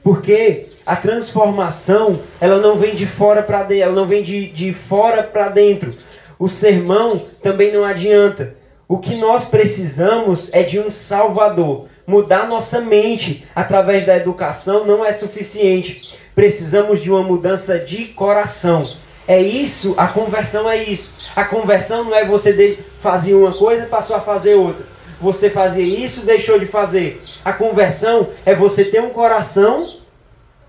Porque 0.03 0.67
a 0.85 0.95
transformação, 0.95 2.21
ela 2.39 2.57
não 2.57 2.77
vem 2.77 2.95
de 2.95 3.05
fora 3.05 3.43
para 3.43 3.63
dentro, 3.63 3.83
ela 3.83 3.93
não 3.93 4.07
vem 4.07 4.23
de, 4.23 4.47
de 4.47 4.73
fora 4.73 5.23
para 5.23 5.49
dentro. 5.49 5.93
O 6.37 6.47
sermão 6.47 7.21
também 7.43 7.71
não 7.71 7.83
adianta. 7.83 8.55
O 8.87 8.97
que 8.97 9.15
nós 9.15 9.49
precisamos 9.49 10.51
é 10.53 10.63
de 10.63 10.79
um 10.79 10.89
Salvador. 10.89 11.87
Mudar 12.07 12.47
nossa 12.47 12.81
mente 12.81 13.45
através 13.53 14.05
da 14.05 14.17
educação 14.17 14.85
não 14.85 15.05
é 15.05 15.13
suficiente. 15.13 16.17
Precisamos 16.33 17.01
de 17.01 17.11
uma 17.11 17.21
mudança 17.21 17.77
de 17.77 18.05
coração. 18.05 18.89
É 19.27 19.39
isso, 19.39 19.93
a 19.95 20.07
conversão 20.07 20.67
é 20.67 20.81
isso. 20.81 21.21
A 21.35 21.43
conversão 21.43 22.05
não 22.05 22.15
é 22.15 22.25
você 22.25 22.79
fazer 22.99 23.35
uma 23.35 23.53
coisa 23.53 23.83
e 23.83 23.87
passou 23.87 24.15
a 24.15 24.21
fazer 24.21 24.55
outra. 24.55 24.83
Você 25.21 25.49
fazia 25.49 25.83
isso, 25.83 26.25
deixou 26.25 26.57
de 26.59 26.65
fazer. 26.65 27.21
A 27.43 27.51
conversão 27.51 28.29
é 28.45 28.55
você 28.55 28.85
ter 28.85 29.01
um 29.01 29.09
coração 29.09 29.97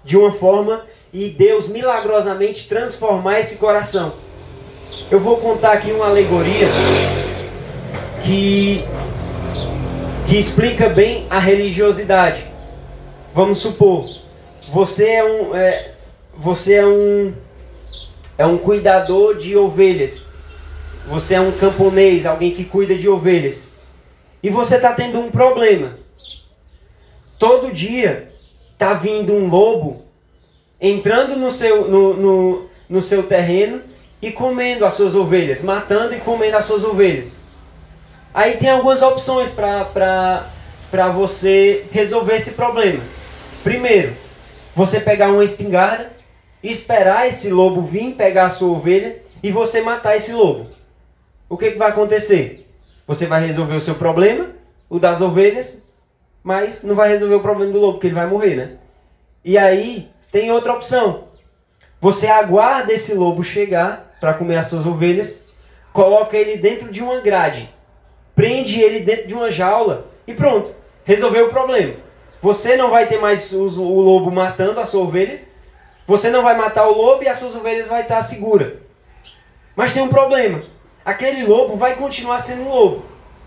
de 0.05 0.17
uma 0.17 0.33
forma 0.33 0.85
e 1.13 1.29
Deus 1.29 1.69
milagrosamente 1.69 2.69
transformar 2.69 3.41
esse 3.41 3.59
coração. 3.59 4.13
Eu 5.11 5.21
vou 5.21 5.39
contar 5.39 5.73
aqui 5.73 5.93
uma 5.93 6.07
alegoria 6.07 6.67
que, 8.25 8.85
que 10.29 10.39
explica 10.39 10.89
bem 10.89 11.27
a 11.31 11.39
religiosidade. 11.39 12.45
Vamos 13.33 13.59
supor, 13.59 14.05
você 14.73 15.11
é 15.11 15.25
um, 15.25 15.55
é, 15.55 15.93
você 16.37 16.75
é 16.75 16.87
um, 16.87 17.33
é 18.37 18.47
um 18.47 18.59
cuidador 18.59 19.37
de 19.37 19.57
ovelhas. 19.57 20.31
Você 21.07 21.35
é 21.35 21.41
um 21.41 21.53
camponês, 21.53 22.27
alguém 22.27 22.53
que 22.53 22.65
cuida 22.65 22.95
de 22.95 23.09
ovelhas. 23.09 23.75
E 24.43 24.49
você 24.51 24.77
está 24.77 24.93
tendo 24.93 25.19
um 25.21 25.31
problema. 25.31 25.99
Todo 27.39 27.73
dia 27.73 28.33
tá 28.79 28.95
vindo 28.95 29.33
um 29.33 29.49
lobo 29.49 30.03
entrando 30.81 31.37
no 31.37 31.51
seu, 31.51 31.89
no, 31.89 32.15
no, 32.15 32.67
no 32.89 33.03
seu 33.03 33.23
terreno 33.23 33.83
e 34.23 34.31
comendo 34.31 34.85
as 34.87 34.95
suas 34.95 35.15
ovelhas, 35.15 35.63
matando 35.63 36.15
e 36.15 36.21
comendo 36.21 36.57
as 36.57 36.65
suas 36.65 36.85
ovelhas. 36.85 37.41
Aí 38.33 38.57
tem 38.57 38.71
algumas 38.71 39.03
opções 39.03 39.51
para 39.51 41.09
você 41.15 41.85
resolver 41.91 42.37
esse 42.37 42.53
problema. 42.53 43.03
Primeiro, 43.63 44.17
você 44.75 45.01
pegar 45.01 45.31
uma 45.31 45.45
espingarda, 45.45 46.13
esperar 46.63 47.29
esse 47.29 47.51
lobo 47.51 47.83
vir 47.83 48.15
pegar 48.15 48.47
a 48.47 48.51
sua 48.51 48.69
ovelha 48.69 49.21
e 49.43 49.51
você 49.51 49.83
matar 49.83 50.17
esse 50.17 50.33
lobo. 50.33 50.67
O 51.49 51.57
que, 51.57 51.73
que 51.73 51.79
vai 51.79 51.91
acontecer? 51.91 52.60
Você 53.11 53.27
vai 53.27 53.45
resolver 53.45 53.75
o 53.75 53.81
seu 53.81 53.97
problema, 53.97 54.51
o 54.89 55.01
das 55.01 55.21
ovelhas, 55.21 55.91
mas 56.45 56.85
não 56.85 56.95
vai 56.95 57.09
resolver 57.09 57.35
o 57.35 57.41
problema 57.41 57.73
do 57.73 57.81
lobo, 57.81 57.95
porque 57.95 58.07
ele 58.07 58.15
vai 58.15 58.29
morrer, 58.29 58.55
né? 58.55 58.77
E 59.45 59.59
aí 59.59 60.09
tem 60.31 60.53
outra 60.53 60.75
opção. 60.75 61.25
Você 62.01 62.29
aguarda 62.29 62.93
esse 62.93 63.13
lobo 63.15 63.43
chegar 63.43 64.15
para 64.21 64.35
comer 64.35 64.59
as 64.59 64.69
suas 64.69 64.87
ovelhas, 64.87 65.49
coloca 65.93 66.37
ele 66.37 66.57
dentro 66.57 66.89
de 66.89 67.03
uma 67.03 67.21
grade, 67.21 67.69
prende 68.37 68.81
ele 68.81 69.01
dentro 69.01 69.27
de 69.27 69.35
uma 69.35 69.51
jaula 69.51 70.07
e 70.25 70.33
pronto, 70.33 70.73
resolveu 71.03 71.47
o 71.47 71.51
problema. 71.51 71.95
Você 72.41 72.77
não 72.77 72.93
vai 72.93 73.07
ter 73.07 73.19
mais 73.19 73.53
o, 73.53 73.65
lobo 73.65 74.31
matando 74.31 74.79
a 74.79 74.87
sua 74.87 75.03
ovelha, 75.03 75.43
você 76.07 76.31
não 76.31 76.45
vai 76.45 76.57
matar 76.57 76.87
o 76.87 76.97
lobo 76.97 77.25
e 77.25 77.29
as 77.29 77.41
suas 77.41 77.57
ovelhas 77.57 77.89
vai 77.89 78.03
estar 78.03 78.23
segura. 78.23 78.77
Mas 79.75 79.93
tem 79.93 80.01
um 80.01 80.09
problema. 80.09 80.63
Aquele 81.05 81.45
lobo 81.45 81.77
vai 81.77 81.97
continuar 81.97 82.39
sendo 82.41 82.63
um 82.63 82.69
lobo. 82.69 83.05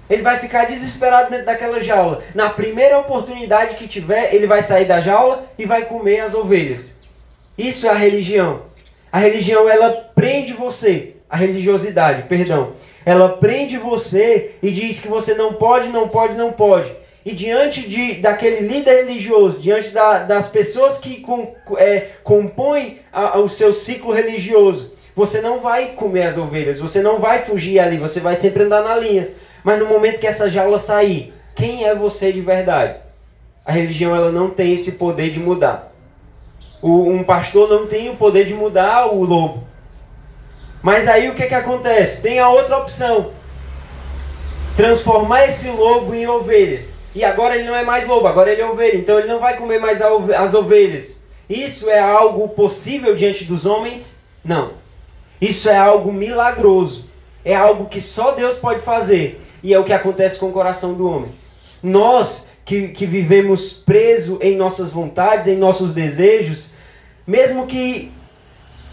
Ele 0.09 0.21
vai 0.21 0.37
ficar 0.37 0.65
desesperado 0.65 1.29
dentro 1.29 1.45
daquela 1.45 1.81
jaula. 1.81 2.21
Na 2.35 2.49
primeira 2.49 2.99
oportunidade 2.99 3.75
que 3.75 3.87
tiver, 3.87 4.33
ele 4.33 4.45
vai 4.47 4.61
sair 4.61 4.85
da 4.85 4.99
jaula 4.99 5.45
e 5.57 5.65
vai 5.65 5.85
comer 5.85 6.19
as 6.19 6.33
ovelhas. 6.33 7.01
Isso 7.57 7.87
é 7.87 7.89
a 7.89 7.95
religião. 7.95 8.63
A 9.11 9.19
religião 9.19 9.69
ela 9.69 9.91
prende 10.15 10.53
você, 10.53 11.13
a 11.29 11.37
religiosidade, 11.37 12.23
perdão. 12.23 12.73
Ela 13.05 13.29
prende 13.29 13.77
você 13.77 14.55
e 14.61 14.71
diz 14.71 14.99
que 14.99 15.07
você 15.07 15.35
não 15.35 15.53
pode, 15.53 15.89
não 15.89 16.07
pode, 16.07 16.35
não 16.35 16.51
pode. 16.51 16.91
E 17.25 17.31
diante 17.31 17.87
de, 17.87 18.15
daquele 18.15 18.67
líder 18.67 19.05
religioso, 19.05 19.59
diante 19.59 19.89
da, 19.89 20.19
das 20.19 20.49
pessoas 20.49 20.97
que 20.97 21.21
com, 21.21 21.55
é, 21.77 22.07
compõem 22.23 22.99
a, 23.11 23.39
o 23.39 23.47
seu 23.47 23.73
ciclo 23.73 24.11
religioso, 24.11 24.92
você 25.15 25.41
não 25.41 25.59
vai 25.59 25.89
comer 25.89 26.23
as 26.23 26.37
ovelhas, 26.37 26.79
você 26.79 27.01
não 27.01 27.19
vai 27.19 27.41
fugir 27.41 27.79
ali, 27.79 27.97
você 27.97 28.19
vai 28.19 28.39
sempre 28.39 28.63
andar 28.63 28.81
na 28.81 28.95
linha. 28.95 29.29
Mas 29.63 29.79
no 29.79 29.85
momento 29.85 30.19
que 30.19 30.27
essa 30.27 30.49
jaula 30.49 30.79
sair, 30.79 31.33
quem 31.55 31.85
é 31.85 31.93
você 31.93 32.31
de 32.31 32.41
verdade? 32.41 32.97
A 33.65 33.71
religião 33.71 34.15
ela 34.15 34.31
não 34.31 34.49
tem 34.49 34.73
esse 34.73 34.93
poder 34.93 35.31
de 35.31 35.39
mudar. 35.39 35.93
O, 36.81 37.09
um 37.09 37.23
pastor 37.23 37.69
não 37.69 37.87
tem 37.87 38.09
o 38.09 38.17
poder 38.17 38.45
de 38.45 38.53
mudar 38.53 39.07
o 39.13 39.23
lobo. 39.23 39.63
Mas 40.81 41.07
aí 41.07 41.29
o 41.29 41.35
que, 41.35 41.47
que 41.47 41.55
acontece? 41.55 42.21
Tem 42.21 42.39
a 42.39 42.49
outra 42.49 42.77
opção. 42.77 43.31
Transformar 44.75 45.45
esse 45.45 45.69
lobo 45.69 46.13
em 46.13 46.27
ovelha. 46.27 46.85
E 47.15 47.23
agora 47.23 47.55
ele 47.55 47.65
não 47.65 47.75
é 47.75 47.83
mais 47.83 48.07
lobo, 48.07 48.27
agora 48.27 48.51
ele 48.51 48.61
é 48.61 48.65
ovelha. 48.65 48.97
Então 48.97 49.17
ele 49.17 49.27
não 49.27 49.39
vai 49.39 49.55
comer 49.55 49.79
mais 49.79 50.01
as 50.01 50.53
ovelhas. 50.53 51.25
Isso 51.49 51.89
é 51.89 51.99
algo 51.99 52.49
possível 52.49 53.15
diante 53.15 53.45
dos 53.45 53.65
homens? 53.65 54.21
Não. 54.43 54.82
Isso 55.43 55.69
é 55.69 55.77
algo 55.77 56.13
milagroso. 56.13 57.09
É 57.43 57.53
algo 57.53 57.89
que 57.89 57.99
só 57.99 58.31
Deus 58.31 58.55
pode 58.55 58.79
fazer. 58.79 59.41
E 59.61 59.73
é 59.73 59.77
o 59.77 59.83
que 59.83 59.91
acontece 59.91 60.39
com 60.39 60.47
o 60.47 60.53
coração 60.53 60.93
do 60.93 61.05
homem. 61.05 61.31
Nós 61.83 62.49
que, 62.63 62.87
que 62.89 63.05
vivemos 63.05 63.73
preso 63.73 64.39
em 64.41 64.55
nossas 64.55 64.91
vontades, 64.91 65.49
em 65.49 65.57
nossos 65.57 65.93
desejos, 65.93 66.75
mesmo 67.27 67.67
que 67.67 68.09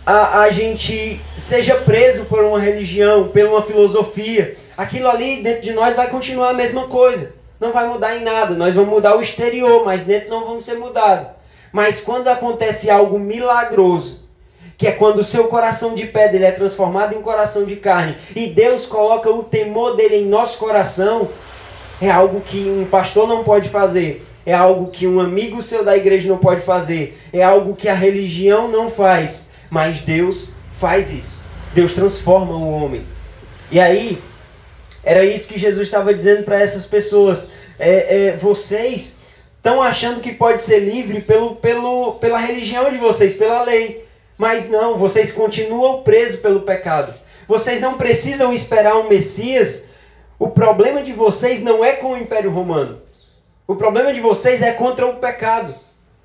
a, 0.04 0.40
a 0.40 0.50
gente 0.50 1.20
seja 1.38 1.76
preso 1.76 2.24
por 2.24 2.42
uma 2.42 2.58
religião, 2.58 3.28
por 3.28 3.44
uma 3.44 3.62
filosofia, 3.62 4.56
aquilo 4.76 5.08
ali 5.08 5.44
dentro 5.44 5.62
de 5.62 5.72
nós 5.72 5.94
vai 5.94 6.10
continuar 6.10 6.50
a 6.50 6.54
mesma 6.54 6.88
coisa. 6.88 7.32
Não 7.60 7.72
vai 7.72 7.86
mudar 7.86 8.16
em 8.16 8.24
nada. 8.24 8.56
Nós 8.56 8.74
vamos 8.74 8.90
mudar 8.90 9.16
o 9.16 9.22
exterior, 9.22 9.84
mas 9.84 10.02
dentro 10.02 10.28
não 10.28 10.44
vamos 10.44 10.64
ser 10.64 10.78
mudados. 10.78 11.28
Mas 11.70 12.00
quando 12.00 12.26
acontece 12.26 12.90
algo 12.90 13.20
milagroso, 13.20 14.28
que 14.80 14.86
é 14.86 14.92
quando 14.92 15.18
o 15.18 15.24
seu 15.24 15.44
coração 15.48 15.94
de 15.94 16.06
pedra 16.06 16.36
ele 16.36 16.46
é 16.46 16.52
transformado 16.52 17.14
em 17.14 17.20
coração 17.20 17.66
de 17.66 17.76
carne, 17.76 18.16
e 18.34 18.46
Deus 18.46 18.86
coloca 18.86 19.28
o 19.30 19.44
temor 19.44 19.94
dele 19.94 20.16
em 20.16 20.24
nosso 20.24 20.56
coração, 20.56 21.28
é 22.00 22.10
algo 22.10 22.40
que 22.40 22.60
um 22.60 22.86
pastor 22.86 23.28
não 23.28 23.44
pode 23.44 23.68
fazer, 23.68 24.26
é 24.46 24.54
algo 24.54 24.90
que 24.90 25.06
um 25.06 25.20
amigo 25.20 25.60
seu 25.60 25.84
da 25.84 25.94
igreja 25.94 26.30
não 26.30 26.38
pode 26.38 26.62
fazer, 26.62 27.20
é 27.30 27.42
algo 27.42 27.76
que 27.76 27.90
a 27.90 27.94
religião 27.94 28.68
não 28.68 28.90
faz, 28.90 29.50
mas 29.68 30.00
Deus 30.00 30.54
faz 30.72 31.12
isso. 31.12 31.42
Deus 31.74 31.92
transforma 31.92 32.54
o 32.54 32.70
homem. 32.70 33.04
E 33.70 33.78
aí, 33.78 34.18
era 35.04 35.26
isso 35.26 35.46
que 35.46 35.60
Jesus 35.60 35.88
estava 35.88 36.14
dizendo 36.14 36.42
para 36.42 36.58
essas 36.58 36.86
pessoas. 36.86 37.50
É, 37.78 38.28
é, 38.28 38.36
vocês 38.38 39.20
estão 39.58 39.82
achando 39.82 40.22
que 40.22 40.32
pode 40.32 40.62
ser 40.62 40.78
livre 40.78 41.20
pelo, 41.20 41.56
pelo, 41.56 42.12
pela 42.14 42.38
religião 42.38 42.90
de 42.90 42.96
vocês, 42.96 43.34
pela 43.34 43.62
lei. 43.62 44.08
Mas 44.40 44.70
não, 44.70 44.96
vocês 44.96 45.32
continuam 45.32 46.02
presos 46.02 46.40
pelo 46.40 46.62
pecado. 46.62 47.12
Vocês 47.46 47.78
não 47.78 47.98
precisam 47.98 48.54
esperar 48.54 48.96
um 48.96 49.06
Messias. 49.06 49.88
O 50.38 50.48
problema 50.48 51.02
de 51.02 51.12
vocês 51.12 51.62
não 51.62 51.84
é 51.84 51.92
com 51.92 52.12
o 52.12 52.16
Império 52.16 52.50
Romano. 52.50 53.02
O 53.68 53.76
problema 53.76 54.14
de 54.14 54.20
vocês 54.22 54.62
é 54.62 54.72
contra 54.72 55.06
o 55.06 55.16
pecado. 55.16 55.74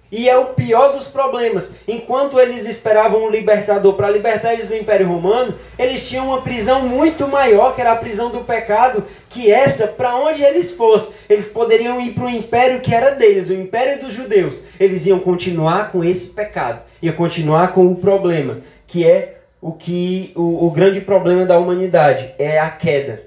E 0.09 0.29
é 0.29 0.37
o 0.37 0.53
pior 0.53 0.93
dos 0.93 1.09
problemas. 1.09 1.75
Enquanto 1.85 2.39
eles 2.39 2.65
esperavam 2.65 3.25
um 3.25 3.29
libertador 3.29 3.95
para 3.95 4.09
libertar 4.09 4.53
eles 4.53 4.67
do 4.67 4.77
Império 4.77 5.09
Romano, 5.09 5.53
eles 5.77 6.07
tinham 6.07 6.27
uma 6.27 6.41
prisão 6.41 6.83
muito 6.83 7.27
maior, 7.27 7.75
que 7.75 7.81
era 7.81 7.91
a 7.91 7.97
prisão 7.97 8.29
do 8.29 8.45
pecado, 8.45 9.03
que 9.29 9.51
essa, 9.51 9.87
para 9.87 10.15
onde 10.15 10.41
eles 10.41 10.71
fossem, 10.71 11.13
eles 11.27 11.47
poderiam 11.47 11.99
ir 11.99 12.13
para 12.13 12.23
o 12.23 12.29
império 12.29 12.79
que 12.79 12.95
era 12.95 13.11
deles, 13.11 13.49
o 13.49 13.53
império 13.53 13.99
dos 13.99 14.13
judeus. 14.13 14.67
Eles 14.79 15.05
iam 15.05 15.19
continuar 15.19 15.91
com 15.91 16.01
esse 16.01 16.29
pecado, 16.29 16.81
ia 17.01 17.13
continuar 17.13 17.73
com 17.73 17.87
o 17.87 17.95
problema, 17.95 18.61
que 18.87 19.05
é 19.07 19.37
o 19.61 19.71
que 19.71 20.31
o, 20.35 20.67
o 20.67 20.71
grande 20.71 21.01
problema 21.01 21.45
da 21.45 21.57
humanidade, 21.57 22.33
é 22.37 22.59
a 22.59 22.69
queda. 22.69 23.23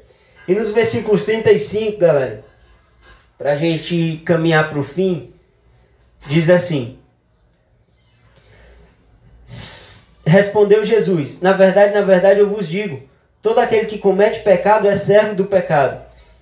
E 0.47 0.55
nos 0.55 0.73
versículos 0.73 1.25
35, 1.25 1.99
galera, 1.99 2.45
para 3.37 3.53
a 3.53 3.57
gente 3.57 4.23
caminhar 4.25 4.69
para 4.69 4.79
o 4.79 4.85
fim, 4.85 5.33
diz 6.27 6.49
assim: 6.49 6.99
Respondeu 10.25 10.85
Jesus: 10.85 11.41
Na 11.41 11.53
verdade, 11.53 11.95
na 11.95 12.03
verdade 12.03 12.41
eu 12.41 12.49
vos 12.49 12.69
digo: 12.69 13.03
todo 13.43 13.59
aquele 13.59 13.87
que 13.87 13.99
comete 13.99 14.41
pecado 14.41 14.87
é 14.87 14.95
servo 14.95 15.35
do 15.35 15.45
pecado. 15.45 16.01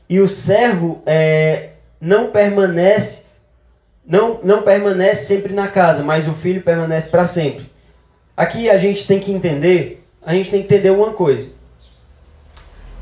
E 0.09 0.21
o 0.21 0.29
servo 0.29 1.03
é, 1.07 1.71
não 2.01 2.31
permanece 2.31 3.26
não, 4.07 4.41
não 4.45 4.63
permanece 4.63 5.27
sempre 5.27 5.53
na 5.53 5.69
casa, 5.69 6.03
mas 6.03 6.29
o 6.29 6.33
filho 6.33 6.63
permanece 6.63 7.11
para 7.11 7.27
sempre. 7.27 7.67
Aqui 8.37 8.71
a 8.71 8.79
gente 8.79 9.07
tem 9.07 9.19
que 9.19 9.33
entender, 9.33 10.05
a 10.23 10.33
gente 10.33 10.51
tem 10.51 10.63
que 10.63 10.73
entender 10.73 10.91
uma 10.91 11.13
coisa. 11.13 11.49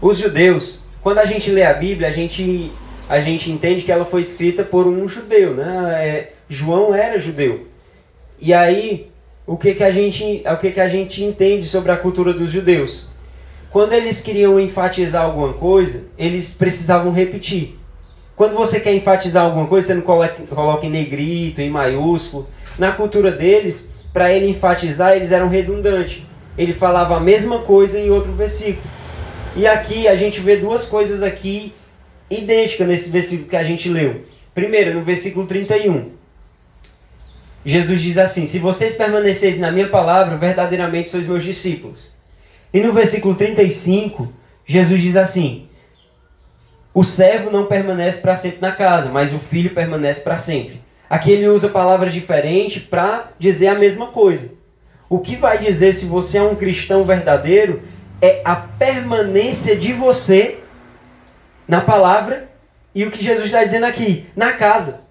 Os 0.01 0.19
judeus, 0.19 0.87
quando 1.03 1.19
a 1.19 1.25
gente 1.25 1.51
lê 1.51 1.65
a 1.65 1.75
Bíblia, 1.75 2.09
a 2.09 2.13
gente 2.13 2.73
a 3.09 3.21
gente 3.21 3.51
entende 3.51 3.83
que 3.83 3.93
ela 3.93 4.05
foi 4.07 4.23
escrita 4.23 4.63
por 4.63 4.87
um 4.87 5.07
judeu, 5.07 5.55
né? 5.55 6.07
É, 6.07 6.33
João 6.49 6.95
era 6.95 7.19
judeu. 7.19 7.67
E 8.41 8.55
aí, 8.55 9.11
o 9.47 9.59
que, 9.59 9.75
que, 9.75 9.85
a 9.85 9.91
gente, 9.91 10.43
o 10.47 10.57
que, 10.57 10.71
que 10.71 10.81
a 10.81 10.89
gente 10.89 11.23
entende 11.23 11.69
sobre 11.69 11.93
a 11.93 11.97
cultura 11.97 12.33
dos 12.33 12.51
judeus? 12.51 13.11
Quando 13.71 13.93
eles 13.93 14.23
queriam 14.23 14.59
enfatizar 14.59 15.25
alguma 15.25 15.53
coisa, 15.53 16.05
eles 16.17 16.55
precisavam 16.55 17.13
repetir. 17.13 17.77
Quando 18.37 18.55
você 18.55 18.81
quer 18.81 18.95
enfatizar 18.95 19.45
alguma 19.45 19.67
coisa, 19.67 19.89
você 19.89 19.95
não 19.95 20.03
coloca, 20.03 20.87
em 20.87 20.91
negrito, 20.91 21.61
em 21.61 21.71
maiúsculo. 21.71 22.49
Na 22.79 22.91
cultura 22.91 23.31
deles, 23.31 23.93
para 24.13 24.33
ele 24.33 24.49
enfatizar, 24.49 25.17
eles 25.17 25.31
eram 25.31 25.49
redundantes. 25.49 26.23
Ele 26.59 26.73
falava 26.73 27.17
a 27.17 27.21
mesma 27.21 27.61
coisa 27.61 27.99
em 27.99 28.11
outro 28.11 28.33
versículo. 28.33 28.87
E 29.57 29.67
aqui 29.67 30.09
a 30.09 30.17
gente 30.17 30.41
vê 30.41 30.57
duas 30.57 30.87
coisas 30.87 31.23
aqui 31.23 31.73
idênticas 32.29 32.89
nesse 32.89 33.11
versículo 33.11 33.49
que 33.49 33.57
a 33.57 33.63
gente 33.63 33.89
leu. 33.89 34.23
Primeiro, 34.53 34.95
no 34.95 35.05
versículo 35.05 35.47
31. 35.47 36.11
Jesus 37.65 38.03
diz 38.03 38.19
assim: 38.19 38.47
Se 38.47 38.59
vocês 38.59 38.97
permanecerem 38.97 39.59
na 39.59 39.71
minha 39.71 39.89
palavra, 39.89 40.37
verdadeiramente 40.37 41.11
sois 41.11 41.27
meus 41.27 41.45
discípulos. 41.45 42.11
E 42.73 42.81
no 42.81 42.93
versículo 42.93 43.35
35, 43.35 44.33
Jesus 44.67 45.01
diz 45.01 45.17
assim: 45.17 45.69
O 46.95 47.03
servo 47.03 47.51
não 47.51 47.67
permanece 47.67 48.23
para 48.23 48.37
sempre 48.37 48.61
na 48.61 48.71
casa, 48.71 49.11
mas 49.11 49.35
o 49.35 49.41
filho 49.41 49.75
permanece 49.75 50.21
para 50.21 50.37
sempre. 50.37 50.81
Aqui 51.11 51.33
ele 51.33 51.49
usa 51.49 51.69
palavras 51.69 52.13
diferentes 52.13 52.85
para 52.85 53.31
dizer 53.37 53.67
a 53.67 53.75
mesma 53.75 54.07
coisa. 54.07 54.53
O 55.11 55.19
que 55.19 55.35
vai 55.35 55.59
dizer 55.59 55.93
se 55.93 56.07
você 56.07 56.39
é 56.39 56.43
um 56.43 56.55
cristão 56.55 57.03
verdadeiro 57.05 57.83
é 58.23 58.41
a 58.45 58.55
permanência 58.55 59.75
de 59.75 59.93
você 59.93 60.59
na 61.67 61.81
palavra 61.81 62.49
e 62.95 63.05
o 63.05 63.11
que 63.11 63.23
Jesus 63.23 63.47
está 63.47 63.65
dizendo 63.65 63.87
aqui, 63.87 64.27
na 64.37 64.53
casa. 64.53 65.05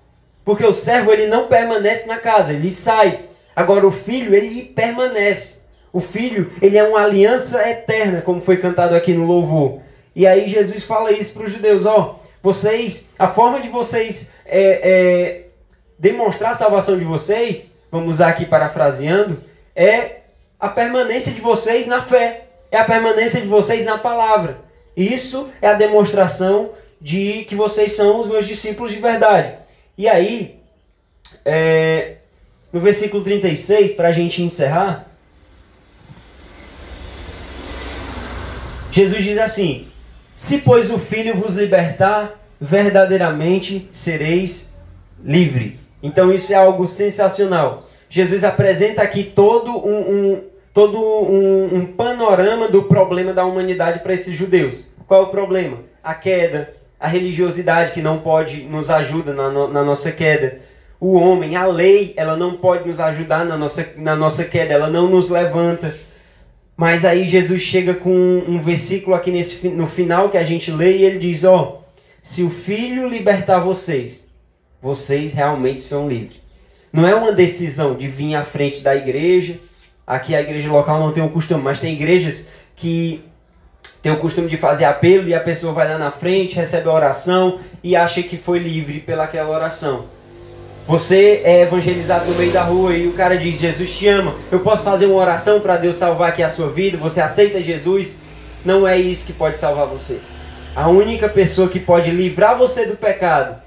Porque 0.46 0.65
o 0.65 0.74
servo 0.74 1.12
ele 1.12 1.28
não 1.28 1.48
permanece 1.48 2.08
na 2.08 2.17
casa, 2.17 2.54
ele 2.54 2.72
sai. 2.72 3.26
Agora 3.54 3.86
o 3.86 3.91
filho 3.91 4.34
ele 4.34 4.63
permanece. 4.63 5.63
O 5.91 6.00
filho 6.00 6.52
ele 6.62 6.78
é 6.78 6.84
uma 6.84 7.04
aliança 7.04 7.62
eterna, 7.69 8.22
como 8.22 8.39
foi 8.41 8.56
cantado 8.56 8.96
aqui 8.96 9.13
no 9.13 9.26
louvor. 9.26 9.82
E 10.15 10.28
aí 10.28 10.47
Jesus 10.47 10.84
fala 10.84 11.12
isso 11.12 11.34
para 11.34 11.47
os 11.47 11.52
judeus, 11.52 11.86
ó, 11.86 12.19
vocês, 12.41 13.12
a 13.17 13.28
forma 13.28 13.62
de 13.62 13.69
vocês 13.69 14.34
é, 14.45 14.80
é, 14.84 15.45
demonstrar 15.97 16.52
a 16.52 16.56
salvação 16.56 16.97
de 16.97 17.06
vocês, 17.06 17.73
vamos 17.91 18.15
usar 18.15 18.30
aqui 18.30 18.45
parafraseando, 18.45 19.41
é 19.76 20.17
a 20.60 20.67
permanência 20.67 21.32
de 21.32 21.41
vocês 21.41 21.88
na 21.88 22.02
fé, 22.02 22.47
é 22.69 22.78
a 22.78 22.86
permanência 22.86 23.39
de 23.41 23.47
vocês 23.47 23.86
na 23.86 23.97
palavra. 23.97 24.60
Isso 24.95 25.49
é 25.62 25.67
a 25.67 25.73
demonstração 25.73 26.71
de 27.02 27.45
que 27.45 27.56
vocês 27.56 27.93
são 27.93 28.19
os 28.19 28.28
meus 28.28 28.47
discípulos 28.47 28.91
de 28.91 28.99
verdade. 28.99 29.56
E 29.97 30.08
aí, 30.08 30.60
é, 31.45 32.17
no 32.71 32.80
versículo 32.80 33.23
36, 33.23 33.93
para 33.93 34.10
a 34.10 34.12
gente 34.12 34.43
encerrar, 34.43 35.08
Jesus 38.91 39.23
diz 39.23 39.38
assim: 39.38 39.91
Se, 40.36 40.60
pois, 40.60 40.91
o 40.91 40.98
Filho 40.98 41.36
vos 41.36 41.56
libertar, 41.56 42.39
verdadeiramente 42.60 43.89
sereis 43.91 44.76
livre. 45.24 45.80
Então, 46.02 46.34
isso 46.34 46.52
é 46.52 46.56
algo 46.56 46.88
sensacional. 46.88 47.88
Jesus 48.10 48.43
apresenta 48.43 49.02
aqui 49.02 49.24
todo 49.24 49.72
um, 49.72 50.00
um 50.00 50.43
todo 50.74 50.98
um, 51.00 51.76
um, 51.76 51.86
panorama 51.86 52.67
do 52.67 52.84
problema 52.84 53.32
da 53.32 53.46
humanidade 53.46 54.00
para 54.00 54.13
esses 54.13 54.36
judeus. 54.36 54.93
Qual 55.08 55.24
é 55.24 55.26
o 55.26 55.30
problema? 55.30 55.78
A 56.04 56.13
queda, 56.15 56.74
a 57.00 57.08
religiosidade 57.08 57.91
que 57.91 58.02
não 58.02 58.19
pode 58.19 58.63
nos 58.63 58.89
ajuda 58.89 59.34
na, 59.34 59.50
no, 59.50 59.67
na 59.67 59.84
nossa 59.84 60.12
queda. 60.12 60.60
O 61.00 61.13
homem, 61.13 61.56
a 61.56 61.65
lei, 61.65 62.13
ela 62.15 62.36
não 62.36 62.56
pode 62.56 62.88
nos 62.88 63.00
ajudar 63.00 63.46
na 63.46 63.58
nossa, 63.58 63.93
na 63.98 64.15
nossa 64.15 64.46
queda, 64.46 64.74
ela 64.74 64.89
não 64.89 65.10
nos 65.10 65.30
levanta. 65.30 65.93
Mas 66.75 67.05
aí 67.05 67.29
Jesus 67.29 67.62
chega 67.62 67.93
com 67.93 68.43
um 68.47 68.59
versículo 68.59 69.15
aqui 69.15 69.31
nesse, 69.31 69.67
no 69.69 69.88
final 69.88 70.29
que 70.29 70.38
a 70.38 70.43
gente 70.43 70.71
lê 70.71 70.97
e 70.97 71.05
ele 71.05 71.19
diz: 71.19 71.43
Ó, 71.43 71.79
oh, 71.79 71.83
se 72.21 72.43
o 72.43 72.49
filho 72.49 73.07
libertar 73.07 73.59
vocês, 73.59 74.27
vocês 74.81 75.33
realmente 75.33 75.81
são 75.81 76.07
livres. 76.07 76.41
Não 76.91 77.07
é 77.07 77.15
uma 77.15 77.31
decisão 77.31 77.95
de 77.95 78.07
vir 78.07 78.36
à 78.36 78.43
frente 78.43 78.81
da 78.81 78.95
igreja. 78.95 79.57
Aqui 80.05 80.36
a 80.36 80.41
igreja 80.41 80.71
local 80.71 80.99
não 80.99 81.12
tem 81.12 81.23
o 81.23 81.29
costume, 81.29 81.63
mas 81.63 81.79
tem 81.79 81.93
igrejas 81.93 82.49
que 82.75 83.23
tem 84.01 84.12
o 84.12 84.19
costume 84.19 84.49
de 84.49 84.57
fazer 84.57 84.86
apelo 84.86 85.29
e 85.29 85.33
a 85.33 85.39
pessoa 85.39 85.73
vai 85.73 85.88
lá 85.88 85.97
na 85.97 86.12
frente, 86.12 86.55
recebe 86.55 86.89
a 86.89 86.93
oração 86.93 87.59
e 87.81 87.95
acha 87.95 88.21
que 88.21 88.38
foi 88.38 88.59
livre 88.59 88.99
pelaquela 88.99 89.49
oração. 89.49 90.07
Você 90.86 91.41
é 91.46 91.62
evangelizado 91.62 92.30
no 92.30 92.36
meio 92.36 92.52
da 92.52 92.62
rua 92.62 92.93
e 92.93 93.08
o 93.08 93.13
cara 93.13 93.38
diz: 93.38 93.58
Jesus 93.58 93.89
te 93.91 94.08
ama. 94.08 94.36
Eu 94.52 94.60
posso 94.60 94.84
fazer 94.84 95.06
uma 95.06 95.15
oração 95.15 95.62
para 95.62 95.78
Deus 95.78 95.96
salvar 95.96 96.30
aqui 96.30 96.43
a 96.43 96.50
sua 96.50 96.69
vida? 96.69 96.98
Você 96.98 97.22
aceita 97.22 97.63
Jesus? 97.63 98.17
Não 98.65 98.86
é 98.86 98.98
isso 98.98 99.26
que 99.26 99.32
pode 99.32 99.58
salvar 99.58 99.88
você. 99.88 100.19
A 100.76 100.89
única 100.89 101.30
pessoa 101.30 101.69
que 101.69 101.80
pode 101.80 102.12
livrar 102.12 102.58
você 102.58 102.86
do 102.86 102.98
pecado, 102.98 103.62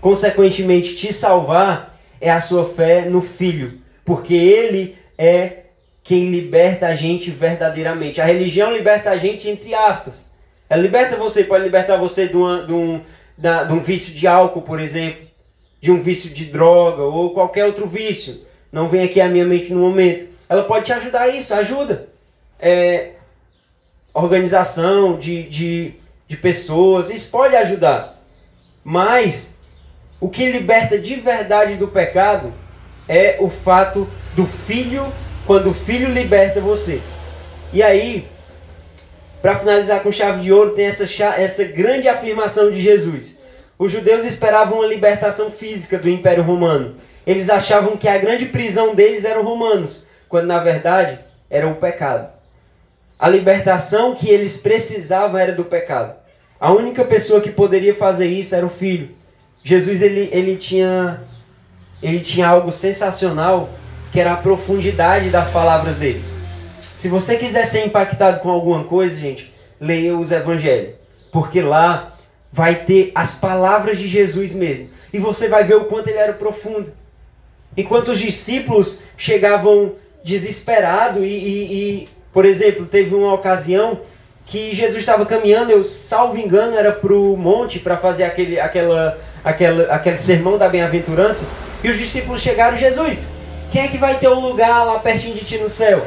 consequentemente 0.00 0.96
te 0.96 1.12
salvar, 1.12 1.98
é 2.18 2.30
a 2.30 2.40
sua 2.40 2.70
fé 2.70 3.02
no 3.02 3.20
Filho, 3.20 3.74
porque 4.02 4.34
Ele 4.34 4.96
é 5.18 5.64
quem 6.02 6.30
liberta 6.30 6.86
a 6.86 6.94
gente 6.94 7.30
verdadeiramente. 7.30 8.18
A 8.18 8.24
religião 8.24 8.72
liberta 8.72 9.10
a 9.10 9.18
gente 9.18 9.46
entre 9.48 9.74
aspas. 9.74 10.32
Ela 10.70 10.80
liberta 10.80 11.16
você, 11.16 11.44
pode 11.44 11.64
libertar 11.64 11.98
você 11.98 12.28
de, 12.28 12.36
uma, 12.36 12.64
de, 12.64 12.72
um, 12.72 13.00
de 13.36 13.72
um 13.74 13.80
vício 13.80 14.14
de 14.14 14.26
álcool, 14.26 14.62
por 14.62 14.80
exemplo 14.80 15.31
de 15.82 15.90
um 15.90 16.00
vício 16.00 16.30
de 16.30 16.44
droga 16.44 17.02
ou 17.02 17.34
qualquer 17.34 17.66
outro 17.66 17.88
vício. 17.88 18.46
Não 18.70 18.88
vem 18.88 19.02
aqui 19.02 19.20
à 19.20 19.28
minha 19.28 19.44
mente 19.44 19.74
no 19.74 19.80
momento. 19.80 20.28
Ela 20.48 20.62
pode 20.62 20.86
te 20.86 20.92
ajudar 20.92 21.22
a 21.22 21.28
isso, 21.28 21.52
ajuda. 21.52 22.08
É, 22.60 23.10
organização 24.14 25.18
de, 25.18 25.42
de, 25.42 25.94
de 26.28 26.36
pessoas, 26.36 27.10
isso 27.10 27.32
pode 27.32 27.56
ajudar. 27.56 28.22
Mas 28.84 29.58
o 30.20 30.28
que 30.28 30.52
liberta 30.52 30.96
de 30.96 31.16
verdade 31.16 31.74
do 31.74 31.88
pecado 31.88 32.54
é 33.08 33.38
o 33.40 33.50
fato 33.50 34.08
do 34.36 34.46
filho, 34.46 35.12
quando 35.44 35.70
o 35.70 35.74
filho 35.74 36.08
liberta 36.08 36.60
você. 36.60 37.00
E 37.72 37.82
aí, 37.82 38.28
para 39.40 39.58
finalizar 39.58 40.00
com 40.00 40.12
chave 40.12 40.42
de 40.42 40.52
ouro, 40.52 40.76
tem 40.76 40.84
essa, 40.84 41.04
essa 41.34 41.64
grande 41.64 42.06
afirmação 42.06 42.70
de 42.70 42.80
Jesus. 42.80 43.41
Os 43.78 43.90
judeus 43.90 44.24
esperavam 44.24 44.78
uma 44.78 44.86
libertação 44.86 45.50
física 45.50 45.98
do 45.98 46.08
Império 46.08 46.42
Romano. 46.42 46.96
Eles 47.26 47.48
achavam 47.48 47.96
que 47.96 48.08
a 48.08 48.18
grande 48.18 48.46
prisão 48.46 48.94
deles 48.94 49.24
eram 49.24 49.44
romanos, 49.44 50.06
quando 50.28 50.46
na 50.46 50.58
verdade 50.58 51.18
era 51.48 51.68
o 51.68 51.76
pecado. 51.76 52.28
A 53.18 53.28
libertação 53.28 54.14
que 54.14 54.28
eles 54.28 54.60
precisavam 54.60 55.38
era 55.38 55.52
do 55.52 55.64
pecado. 55.64 56.14
A 56.58 56.72
única 56.72 57.04
pessoa 57.04 57.40
que 57.40 57.50
poderia 57.50 57.94
fazer 57.94 58.26
isso 58.26 58.54
era 58.54 58.66
o 58.66 58.70
filho. 58.70 59.10
Jesus 59.64 60.02
ele, 60.02 60.28
ele 60.32 60.56
tinha 60.56 61.22
ele 62.02 62.20
tinha 62.20 62.48
algo 62.48 62.72
sensacional 62.72 63.70
que 64.10 64.20
era 64.20 64.32
a 64.32 64.36
profundidade 64.36 65.30
das 65.30 65.50
palavras 65.50 65.96
dele. 65.96 66.22
Se 66.96 67.08
você 67.08 67.36
quiser 67.36 67.64
ser 67.64 67.86
impactado 67.86 68.40
com 68.40 68.50
alguma 68.50 68.84
coisa, 68.84 69.18
gente, 69.18 69.52
leia 69.80 70.16
os 70.16 70.30
evangelhos, 70.30 70.94
porque 71.30 71.60
lá 71.60 72.11
vai 72.52 72.74
ter 72.74 73.10
as 73.14 73.34
palavras 73.34 73.98
de 73.98 74.06
Jesus 74.06 74.52
mesmo. 74.52 74.90
E 75.12 75.18
você 75.18 75.48
vai 75.48 75.64
ver 75.64 75.76
o 75.76 75.86
quanto 75.86 76.08
ele 76.08 76.18
era 76.18 76.34
profundo. 76.34 76.92
Enquanto 77.76 78.08
os 78.08 78.18
discípulos 78.18 79.02
chegavam 79.16 79.92
desesperados 80.22 81.22
e, 81.22 81.26
e, 81.26 81.72
e, 81.72 82.08
por 82.32 82.44
exemplo, 82.44 82.86
teve 82.86 83.14
uma 83.14 83.32
ocasião 83.32 84.00
que 84.44 84.74
Jesus 84.74 84.98
estava 84.98 85.24
caminhando, 85.24 85.70
eu 85.70 85.82
salvo 85.82 86.36
engano, 86.36 86.76
era 86.76 86.92
para 86.92 87.14
o 87.14 87.36
monte 87.36 87.78
para 87.78 87.96
fazer 87.96 88.24
aquele, 88.24 88.60
aquela, 88.60 89.18
aquela, 89.42 89.84
aquele 89.84 90.18
sermão 90.18 90.58
da 90.58 90.68
bem-aventurança. 90.68 91.48
E 91.82 91.88
os 91.88 91.98
discípulos 91.98 92.42
chegaram, 92.42 92.76
Jesus, 92.76 93.28
quem 93.70 93.82
é 93.82 93.88
que 93.88 93.98
vai 93.98 94.18
ter 94.18 94.28
um 94.28 94.40
lugar 94.40 94.84
lá 94.84 94.98
pertinho 94.98 95.34
de 95.34 95.44
ti 95.44 95.58
no 95.58 95.70
céu? 95.70 96.06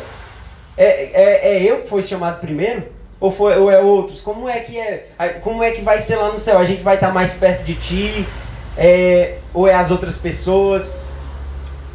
É, 0.77 0.85
é, 0.85 1.57
é 1.57 1.63
eu 1.63 1.81
que 1.81 1.89
foi 1.89 2.03
chamado 2.03 2.39
primeiro? 2.39 2.94
Ou, 3.19 3.31
foi, 3.31 3.57
ou 3.57 3.71
é 3.71 3.79
outros? 3.79 4.21
Como 4.21 4.47
é 4.47 4.59
que 4.59 4.77
é? 4.77 5.07
Como 5.41 5.63
é 5.63 5.71
que 5.71 5.81
vai 5.81 5.99
ser 5.99 6.17
lá 6.17 6.31
no 6.31 6.39
céu? 6.39 6.59
A 6.59 6.65
gente 6.65 6.83
vai 6.83 6.95
estar 6.95 7.11
mais 7.11 7.33
perto 7.33 7.63
de 7.63 7.75
ti? 7.75 8.25
É, 8.77 9.37
ou 9.53 9.67
é 9.67 9.73
as 9.73 9.89
outras 9.89 10.17
pessoas? 10.17 10.91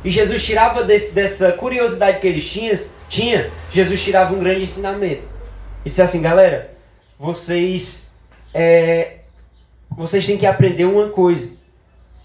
E 0.03 0.11
Jesus 0.11 0.43
tirava 0.43 0.83
desse, 0.83 1.15
dessa 1.15 1.53
curiosidade 1.53 2.21
que 2.21 2.27
eles 2.27 2.45
tinham, 2.51 2.79
tinha, 3.09 3.51
Jesus 3.71 4.03
tirava 4.03 4.35
um 4.35 4.39
grande 4.39 4.63
ensinamento. 4.63 5.29
E 5.85 5.89
disse 5.89 6.01
assim, 6.01 6.23
galera, 6.23 6.71
vocês, 7.19 8.15
é, 8.55 9.17
vocês 9.91 10.27
têm 10.27 10.39
que 10.39 10.47
aprender 10.47 10.87
uma 10.87 11.11
coisa: 11.11 11.53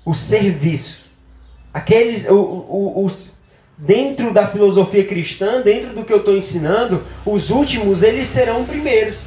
o 0.06 0.14
serviço. 0.14 1.06
Aqueles, 1.74 2.30
o, 2.30 2.36
o, 2.36 3.06
os, 3.06 3.35
dentro 3.78 4.32
da 4.32 4.48
filosofia 4.48 5.06
cristã, 5.06 5.62
dentro 5.62 5.90
do 5.90 6.04
que 6.04 6.14
eu 6.14 6.20
estou 6.20 6.36
ensinando, 6.36 7.04
os 7.26 7.50
últimos 7.50 8.04
eles 8.04 8.28
serão 8.28 8.66
primeiros. 8.66 9.18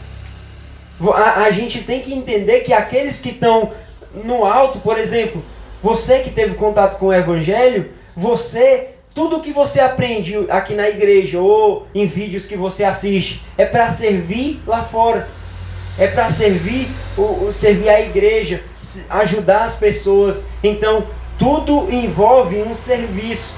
A, 1.15 1.43
a 1.43 1.51
gente 1.51 1.83
tem 1.83 2.01
que 2.01 2.13
entender 2.13 2.61
que 2.61 2.73
aqueles 2.73 3.21
que 3.21 3.31
estão 3.31 3.73
no 4.25 4.45
alto, 4.45 4.79
por 4.81 4.99
exemplo, 4.99 5.45
você 5.83 6.21
que 6.21 6.31
teve 6.31 6.55
contato 6.55 6.99
com 6.99 7.07
o 7.07 7.15
Evangelho, 7.15 7.91
você, 8.17 8.91
tudo 9.15 9.41
que 9.41 9.53
você 9.53 9.81
aprende 9.81 10.35
aqui 10.49 10.75
na 10.75 10.89
igreja 10.89 11.39
ou 11.39 11.87
em 11.95 12.07
vídeos 12.07 12.47
que 12.47 12.57
você 12.57 12.83
assiste, 12.83 13.45
é 13.57 13.65
para 13.65 13.89
servir 13.89 14.61
lá 14.67 14.83
fora. 14.83 15.29
É 15.97 16.07
para 16.07 16.29
servir, 16.29 16.89
o, 17.17 17.53
servir 17.53 17.89
a 17.89 18.01
igreja, 18.01 18.63
ajudar 19.11 19.65
as 19.65 19.77
pessoas. 19.77 20.49
Então, 20.63 21.07
tudo 21.39 21.93
envolve 21.93 22.63
um 22.63 22.73
serviço. 22.73 23.57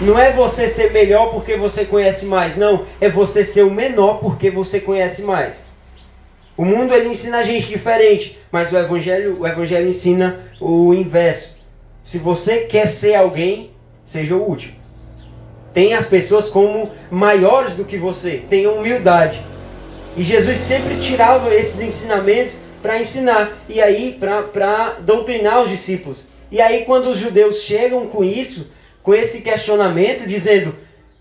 Não 0.00 0.18
é 0.18 0.32
você 0.32 0.66
ser 0.66 0.92
melhor 0.92 1.30
porque 1.30 1.56
você 1.56 1.84
conhece 1.84 2.24
mais, 2.24 2.56
não. 2.56 2.86
É 3.00 3.08
você 3.10 3.44
ser 3.44 3.64
o 3.64 3.70
menor 3.70 4.18
porque 4.18 4.50
você 4.50 4.80
conhece 4.80 5.22
mais. 5.24 5.68
O 6.56 6.64
mundo 6.64 6.94
ele 6.94 7.08
ensina 7.08 7.38
a 7.38 7.42
gente 7.42 7.68
diferente, 7.68 8.38
mas 8.50 8.72
o 8.72 8.78
evangelho, 8.78 9.40
o 9.40 9.46
evangelho 9.46 9.88
ensina 9.88 10.40
o 10.58 10.94
inverso. 10.94 11.58
Se 12.02 12.18
você 12.18 12.60
quer 12.60 12.86
ser 12.86 13.14
alguém, 13.14 13.72
seja 14.02 14.34
o 14.34 14.42
último. 14.42 14.74
Tenha 15.74 15.98
as 15.98 16.06
pessoas 16.06 16.48
como 16.48 16.90
maiores 17.10 17.74
do 17.74 17.84
que 17.84 17.98
você. 17.98 18.42
Tenha 18.48 18.70
humildade. 18.72 19.40
E 20.16 20.24
Jesus 20.24 20.58
sempre 20.58 20.96
tirava 21.00 21.54
esses 21.54 21.80
ensinamentos 21.80 22.60
para 22.82 22.98
ensinar 22.98 23.52
e 23.68 23.80
aí 23.80 24.18
para 24.18 24.96
doutrinar 25.00 25.62
os 25.62 25.68
discípulos. 25.68 26.26
E 26.50 26.60
aí 26.60 26.84
quando 26.86 27.10
os 27.10 27.18
judeus 27.18 27.60
chegam 27.60 28.06
com 28.06 28.24
isso, 28.24 28.72
com 29.02 29.14
esse 29.14 29.42
questionamento, 29.42 30.26
dizendo: 30.26 30.74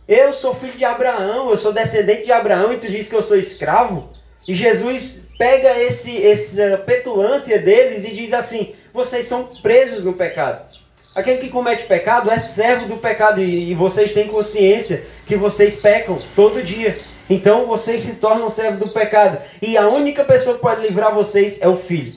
Eu 0.08 0.34
sou 0.34 0.56
filho 0.56 0.78
de 0.78 0.86
Abraão, 0.86 1.50
eu 1.50 1.58
sou 1.58 1.74
descendente 1.74 2.26
de 2.26 2.32
Abraão 2.32 2.74
e 2.74 2.78
tu 2.78 2.90
diz 2.90 3.08
que 3.08 3.16
eu 3.16 3.24
sou 3.24 3.38
escravo? 3.38 4.10
E 4.48 4.54
Jesus 4.54 5.28
pega 5.38 5.80
esse, 5.80 6.26
essa 6.26 6.78
petulância 6.78 7.60
deles 7.60 8.06
e 8.06 8.14
diz 8.14 8.34
assim: 8.34 8.74
Vocês 8.94 9.26
são 9.26 9.46
presos 9.62 10.04
no 10.04 10.14
pecado. 10.14 10.78
Aquele 11.16 11.40
que 11.40 11.50
comete 11.50 11.84
pecado 11.84 12.30
é 12.30 12.38
servo 12.38 12.88
do 12.88 12.98
pecado 12.98 13.42
e, 13.42 13.72
e 13.72 13.76
vocês 13.76 14.14
têm 14.14 14.28
consciência 14.28 15.06
que 15.26 15.36
vocês 15.36 15.82
pecam 15.82 16.22
todo 16.36 16.64
dia. 16.64 16.98
Então 17.30 17.66
vocês 17.66 18.02
se 18.02 18.16
tornam 18.16 18.50
servos 18.50 18.80
do 18.80 18.90
pecado. 18.90 19.42
E 19.62 19.78
a 19.78 19.88
única 19.88 20.24
pessoa 20.24 20.56
que 20.56 20.62
pode 20.62 20.82
livrar 20.82 21.14
vocês 21.14 21.62
é 21.62 21.68
o 21.68 21.78
Filho. 21.78 22.12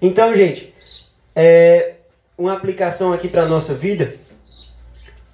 Então, 0.00 0.34
gente, 0.34 0.72
é, 1.34 1.94
uma 2.36 2.52
aplicação 2.52 3.12
aqui 3.12 3.28
para 3.28 3.42
a 3.42 3.48
nossa 3.48 3.74
vida. 3.74 4.14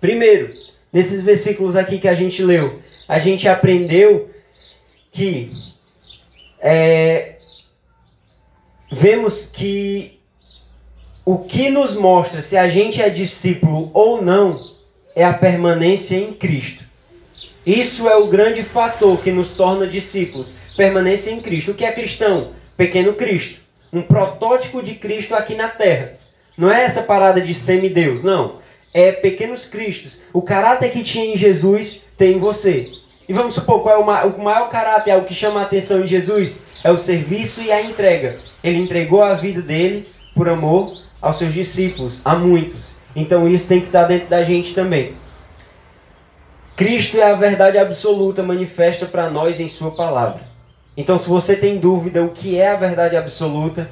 Primeiro, 0.05 0.49
nesses 0.93 1.25
versículos 1.25 1.77
aqui 1.77 1.97
que 1.97 2.07
a 2.07 2.13
gente 2.13 2.43
leu, 2.43 2.79
a 3.09 3.19
gente 3.19 3.49
aprendeu 3.49 4.29
que 5.11 5.49
é, 6.61 7.37
vemos 8.93 9.47
que 9.47 10.21
o 11.25 11.39
que 11.39 11.71
nos 11.71 11.97
mostra 11.97 12.43
se 12.43 12.55
a 12.55 12.69
gente 12.69 13.01
é 13.01 13.09
discípulo 13.09 13.91
ou 13.95 14.21
não 14.21 14.55
é 15.17 15.25
a 15.25 15.33
permanência 15.33 16.17
em 16.17 16.35
Cristo. 16.35 16.85
Isso 17.67 18.07
é 18.07 18.15
o 18.15 18.27
grande 18.27 18.63
fator 18.63 19.19
que 19.23 19.33
nos 19.33 19.57
torna 19.57 19.87
discípulos. 19.87 20.59
Permanência 20.77 21.31
em 21.31 21.41
Cristo. 21.41 21.71
O 21.71 21.75
que 21.75 21.87
é 21.87 21.93
cristão? 21.93 22.53
Pequeno 22.77 23.15
Cristo. 23.15 23.59
Um 23.91 24.03
protótipo 24.03 24.83
de 24.83 24.97
Cristo 24.97 25.35
aqui 25.35 25.55
na 25.55 25.69
terra. 25.69 26.13
Não 26.59 26.71
é 26.71 26.85
essa 26.85 27.05
parada 27.05 27.41
de 27.41 27.55
semideus, 27.55 28.23
não. 28.23 28.63
É 28.95 29.13
pequenos 29.13 29.69
Cristos. 29.69 30.23
O 30.33 30.41
caráter 30.41 30.93
que 30.93 31.03
tinha 31.03 31.35
em 31.35 31.37
Jesus 31.37 32.07
tem 32.17 32.37
em 32.37 32.39
você. 32.39 32.91
E 33.29 33.33
vamos 33.33 33.57
supor 33.57 33.83
qual 33.83 33.97
é 33.97 33.99
o 33.99 34.07
maior, 34.07 34.35
o 34.35 34.43
maior 34.43 34.71
caráter, 34.71 35.11
é 35.11 35.17
o 35.17 35.25
que 35.25 35.35
chama 35.35 35.61
a 35.61 35.65
atenção 35.65 36.03
em 36.03 36.07
Jesus? 36.07 36.67
É 36.85 36.91
o 36.91 36.97
serviço 36.97 37.61
e 37.63 37.73
a 37.73 37.83
entrega. 37.83 38.39
Ele 38.63 38.79
entregou 38.79 39.23
a 39.23 39.35
vida 39.35 39.61
dele 39.61 40.09
por 40.35 40.49
amor 40.49 41.03
aos 41.21 41.37
seus 41.37 41.53
discípulos, 41.53 42.25
a 42.25 42.37
muitos. 42.37 42.99
Então 43.17 43.49
isso 43.49 43.67
tem 43.67 43.81
que 43.81 43.87
estar 43.87 44.05
dentro 44.05 44.29
da 44.29 44.45
gente 44.45 44.75
também. 44.75 45.17
Cristo 46.77 47.19
é 47.19 47.31
a 47.31 47.35
verdade 47.35 47.79
absoluta 47.79 48.43
manifesta 48.43 49.07
para 49.07 49.31
nós 49.31 49.61
em 49.61 49.69
Sua 49.69 49.93
palavra. 49.93 50.43
Então, 50.97 51.19
se 51.19 51.29
você 51.29 51.57
tem 51.57 51.79
dúvida 51.79 52.23
o 52.23 52.31
que 52.31 52.59
é 52.59 52.71
a 52.71 52.77
verdade 52.77 53.17
absoluta, 53.17 53.89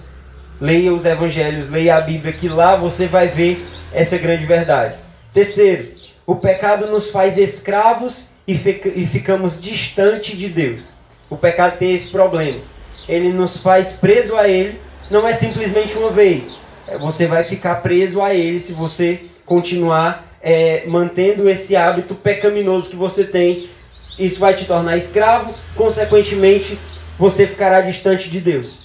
leia 0.63 0.95
os 0.95 1.05
evangelhos, 1.05 1.71
leia 1.71 1.97
a 1.97 2.01
Bíblia, 2.01 2.33
que 2.33 2.49
lá 2.49 2.77
você 2.77 3.09
vai 3.09 3.27
ver 3.27 3.67
essa 3.93 4.17
grande 4.17 4.47
verdade. 4.47 4.95
Terceiro, 5.35 5.89
o 6.25 6.37
pecado 6.37 6.87
nos 6.87 7.11
faz 7.11 7.37
escravos 7.37 8.35
e, 8.47 8.53
e 8.53 9.05
ficamos 9.05 9.61
distante 9.61 10.37
de 10.37 10.49
Deus. 10.49 10.91
O 11.29 11.37
pecado 11.37 11.79
tem 11.79 11.93
esse 11.93 12.11
problema. 12.11 12.61
Ele 13.09 13.33
nos 13.33 13.57
faz 13.57 13.95
preso 13.95 14.37
a 14.37 14.49
ele, 14.49 14.79
não 15.11 15.27
é 15.27 15.35
simplesmente 15.35 15.99
uma 15.99 16.11
vez. 16.11 16.59
É, 16.87 16.97
você 16.97 17.27
vai 17.27 17.43
ficar 17.43 17.83
preso 17.83 18.23
a 18.23 18.33
ele 18.33 18.61
se 18.61 18.73
você 18.73 19.21
continuar 19.45 20.39
é, 20.41 20.85
mantendo 20.87 21.49
esse 21.49 21.75
hábito 21.75 22.15
pecaminoso 22.15 22.91
que 22.91 22.97
você 22.97 23.25
tem. 23.25 23.69
Isso 24.17 24.39
vai 24.39 24.55
te 24.55 24.65
tornar 24.65 24.97
escravo, 24.97 25.53
consequentemente, 25.75 26.79
você 27.19 27.49
ficará 27.49 27.81
distante 27.81 28.31
de 28.31 28.39
Deus. 28.39 28.82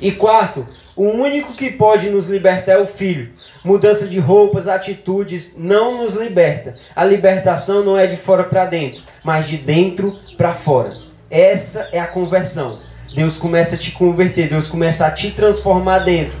E 0.00 0.12
quarto, 0.12 0.66
o 0.96 1.04
único 1.04 1.54
que 1.54 1.70
pode 1.70 2.10
nos 2.10 2.28
libertar 2.28 2.72
é 2.72 2.78
o 2.78 2.86
Filho. 2.86 3.30
Mudança 3.64 4.06
de 4.06 4.18
roupas, 4.18 4.68
atitudes 4.68 5.56
não 5.56 6.02
nos 6.02 6.14
liberta. 6.14 6.76
A 6.94 7.04
libertação 7.04 7.84
não 7.84 7.98
é 7.98 8.06
de 8.06 8.16
fora 8.16 8.44
para 8.44 8.66
dentro, 8.66 9.02
mas 9.24 9.48
de 9.48 9.56
dentro 9.56 10.18
para 10.36 10.54
fora. 10.54 10.92
Essa 11.30 11.88
é 11.92 11.98
a 11.98 12.06
conversão. 12.06 12.80
Deus 13.14 13.38
começa 13.38 13.76
a 13.76 13.78
te 13.78 13.92
converter, 13.92 14.48
Deus 14.48 14.68
começa 14.68 15.06
a 15.06 15.10
te 15.10 15.30
transformar 15.30 16.00
dentro. 16.00 16.34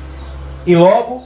E 0.66 0.74
logo 0.74 1.22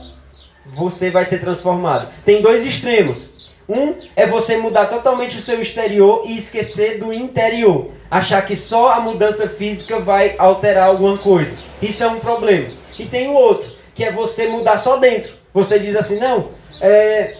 você 0.65 1.09
vai 1.09 1.25
ser 1.25 1.39
transformado. 1.39 2.07
Tem 2.23 2.41
dois 2.41 2.65
extremos. 2.65 3.38
Um 3.69 3.93
é 4.15 4.25
você 4.25 4.57
mudar 4.57 4.87
totalmente 4.87 5.37
o 5.37 5.41
seu 5.41 5.61
exterior 5.61 6.23
e 6.25 6.35
esquecer 6.35 6.97
do 6.97 7.13
interior. 7.13 7.91
Achar 8.09 8.41
que 8.41 8.55
só 8.55 8.93
a 8.93 8.99
mudança 8.99 9.47
física 9.47 9.99
vai 9.99 10.33
alterar 10.39 10.87
alguma 10.87 11.19
coisa. 11.19 11.55
Isso 11.79 12.03
é 12.03 12.07
um 12.07 12.19
problema. 12.19 12.71
E 12.97 13.05
tem 13.05 13.29
o 13.29 13.33
outro, 13.33 13.71
que 13.93 14.03
é 14.03 14.11
você 14.11 14.47
mudar 14.47 14.79
só 14.79 14.97
dentro. 14.97 15.33
Você 15.53 15.77
diz 15.77 15.95
assim, 15.95 16.19
não, 16.19 16.49
é, 16.81 17.37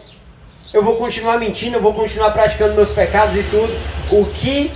eu 0.72 0.84
vou 0.84 0.98
continuar 0.98 1.40
mentindo, 1.40 1.78
eu 1.78 1.82
vou 1.82 1.96
continuar 1.96 2.30
praticando 2.30 2.76
meus 2.76 2.92
pecados 2.92 3.36
e 3.36 3.44
tudo. 3.44 3.74
O 4.12 4.26
que 4.26 4.72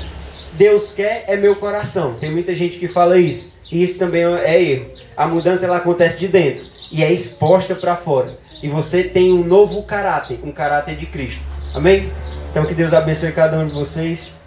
Deus 0.53 0.93
quer 0.95 1.23
é 1.27 1.37
meu 1.37 1.55
coração. 1.55 2.15
Tem 2.15 2.31
muita 2.31 2.55
gente 2.55 2.79
que 2.79 2.87
fala 2.87 3.19
isso. 3.19 3.53
E 3.71 3.83
isso 3.83 3.99
também 3.99 4.23
é 4.23 4.59
erro. 4.59 4.87
A 5.15 5.27
mudança 5.27 5.67
ela 5.67 5.77
acontece 5.77 6.19
de 6.19 6.27
dentro 6.27 6.72
e 6.93 7.03
é 7.03 7.11
exposta 7.11 7.73
para 7.73 7.97
fora. 7.97 8.37
E 8.61 8.69
você 8.69 9.03
tem 9.03 9.33
um 9.33 9.43
novo 9.43 9.81
caráter, 9.81 10.39
um 10.43 10.51
caráter 10.51 10.95
de 10.95 11.07
Cristo. 11.07 11.41
Amém? 11.73 12.13
Então 12.51 12.63
que 12.67 12.75
Deus 12.75 12.93
abençoe 12.93 13.31
cada 13.31 13.57
um 13.57 13.65
de 13.65 13.71
vocês. 13.71 14.37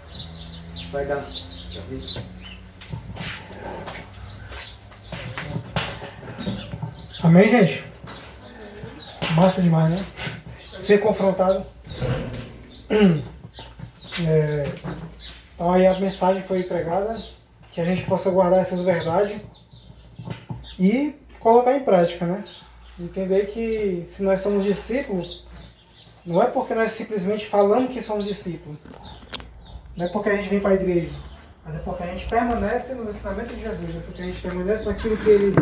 Vai 0.89 1.05
dar. 1.05 1.21
Amém, 7.21 7.49
gente? 7.49 7.83
Massa 9.35 9.61
demais, 9.61 9.89
né? 9.89 10.05
Ser 10.79 10.99
confrontado. 10.99 11.65
É, 14.25 14.67
então 15.53 15.71
aí 15.71 15.85
a 15.85 15.93
mensagem 15.99 16.41
foi 16.41 16.63
pregada, 16.63 17.21
que 17.71 17.79
a 17.79 17.85
gente 17.85 18.01
possa 18.01 18.31
guardar 18.31 18.61
essas 18.61 18.81
verdades 18.81 19.43
e 20.79 21.13
colocar 21.39 21.75
em 21.75 21.81
prática, 21.81 22.25
né? 22.25 22.43
Entender 22.99 23.47
que 23.47 24.03
se 24.07 24.23
nós 24.23 24.41
somos 24.41 24.63
discípulos, 24.63 25.45
não 26.25 26.41
é 26.41 26.47
porque 26.47 26.73
nós 26.73 26.91
simplesmente 26.91 27.45
falamos 27.45 27.91
que 27.91 28.01
somos 28.01 28.25
discípulos. 28.25 28.77
Não 29.95 30.05
é 30.05 30.09
porque 30.09 30.29
a 30.29 30.35
gente 30.35 30.49
vem 30.49 30.59
para 30.59 30.71
a 30.71 30.75
igreja, 30.75 31.15
mas 31.65 31.75
é 31.75 31.79
porque 31.79 32.03
a 32.03 32.07
gente 32.07 32.27
permanece 32.27 32.95
nos 32.95 33.15
ensinamentos 33.15 33.55
de 33.55 33.61
Jesus, 33.61 33.95
é 33.95 33.99
porque 33.99 34.21
a 34.21 34.25
gente 34.25 34.41
permanece 34.41 34.87
naquilo 34.87 35.17
que 35.17 35.29
ele 35.29 35.55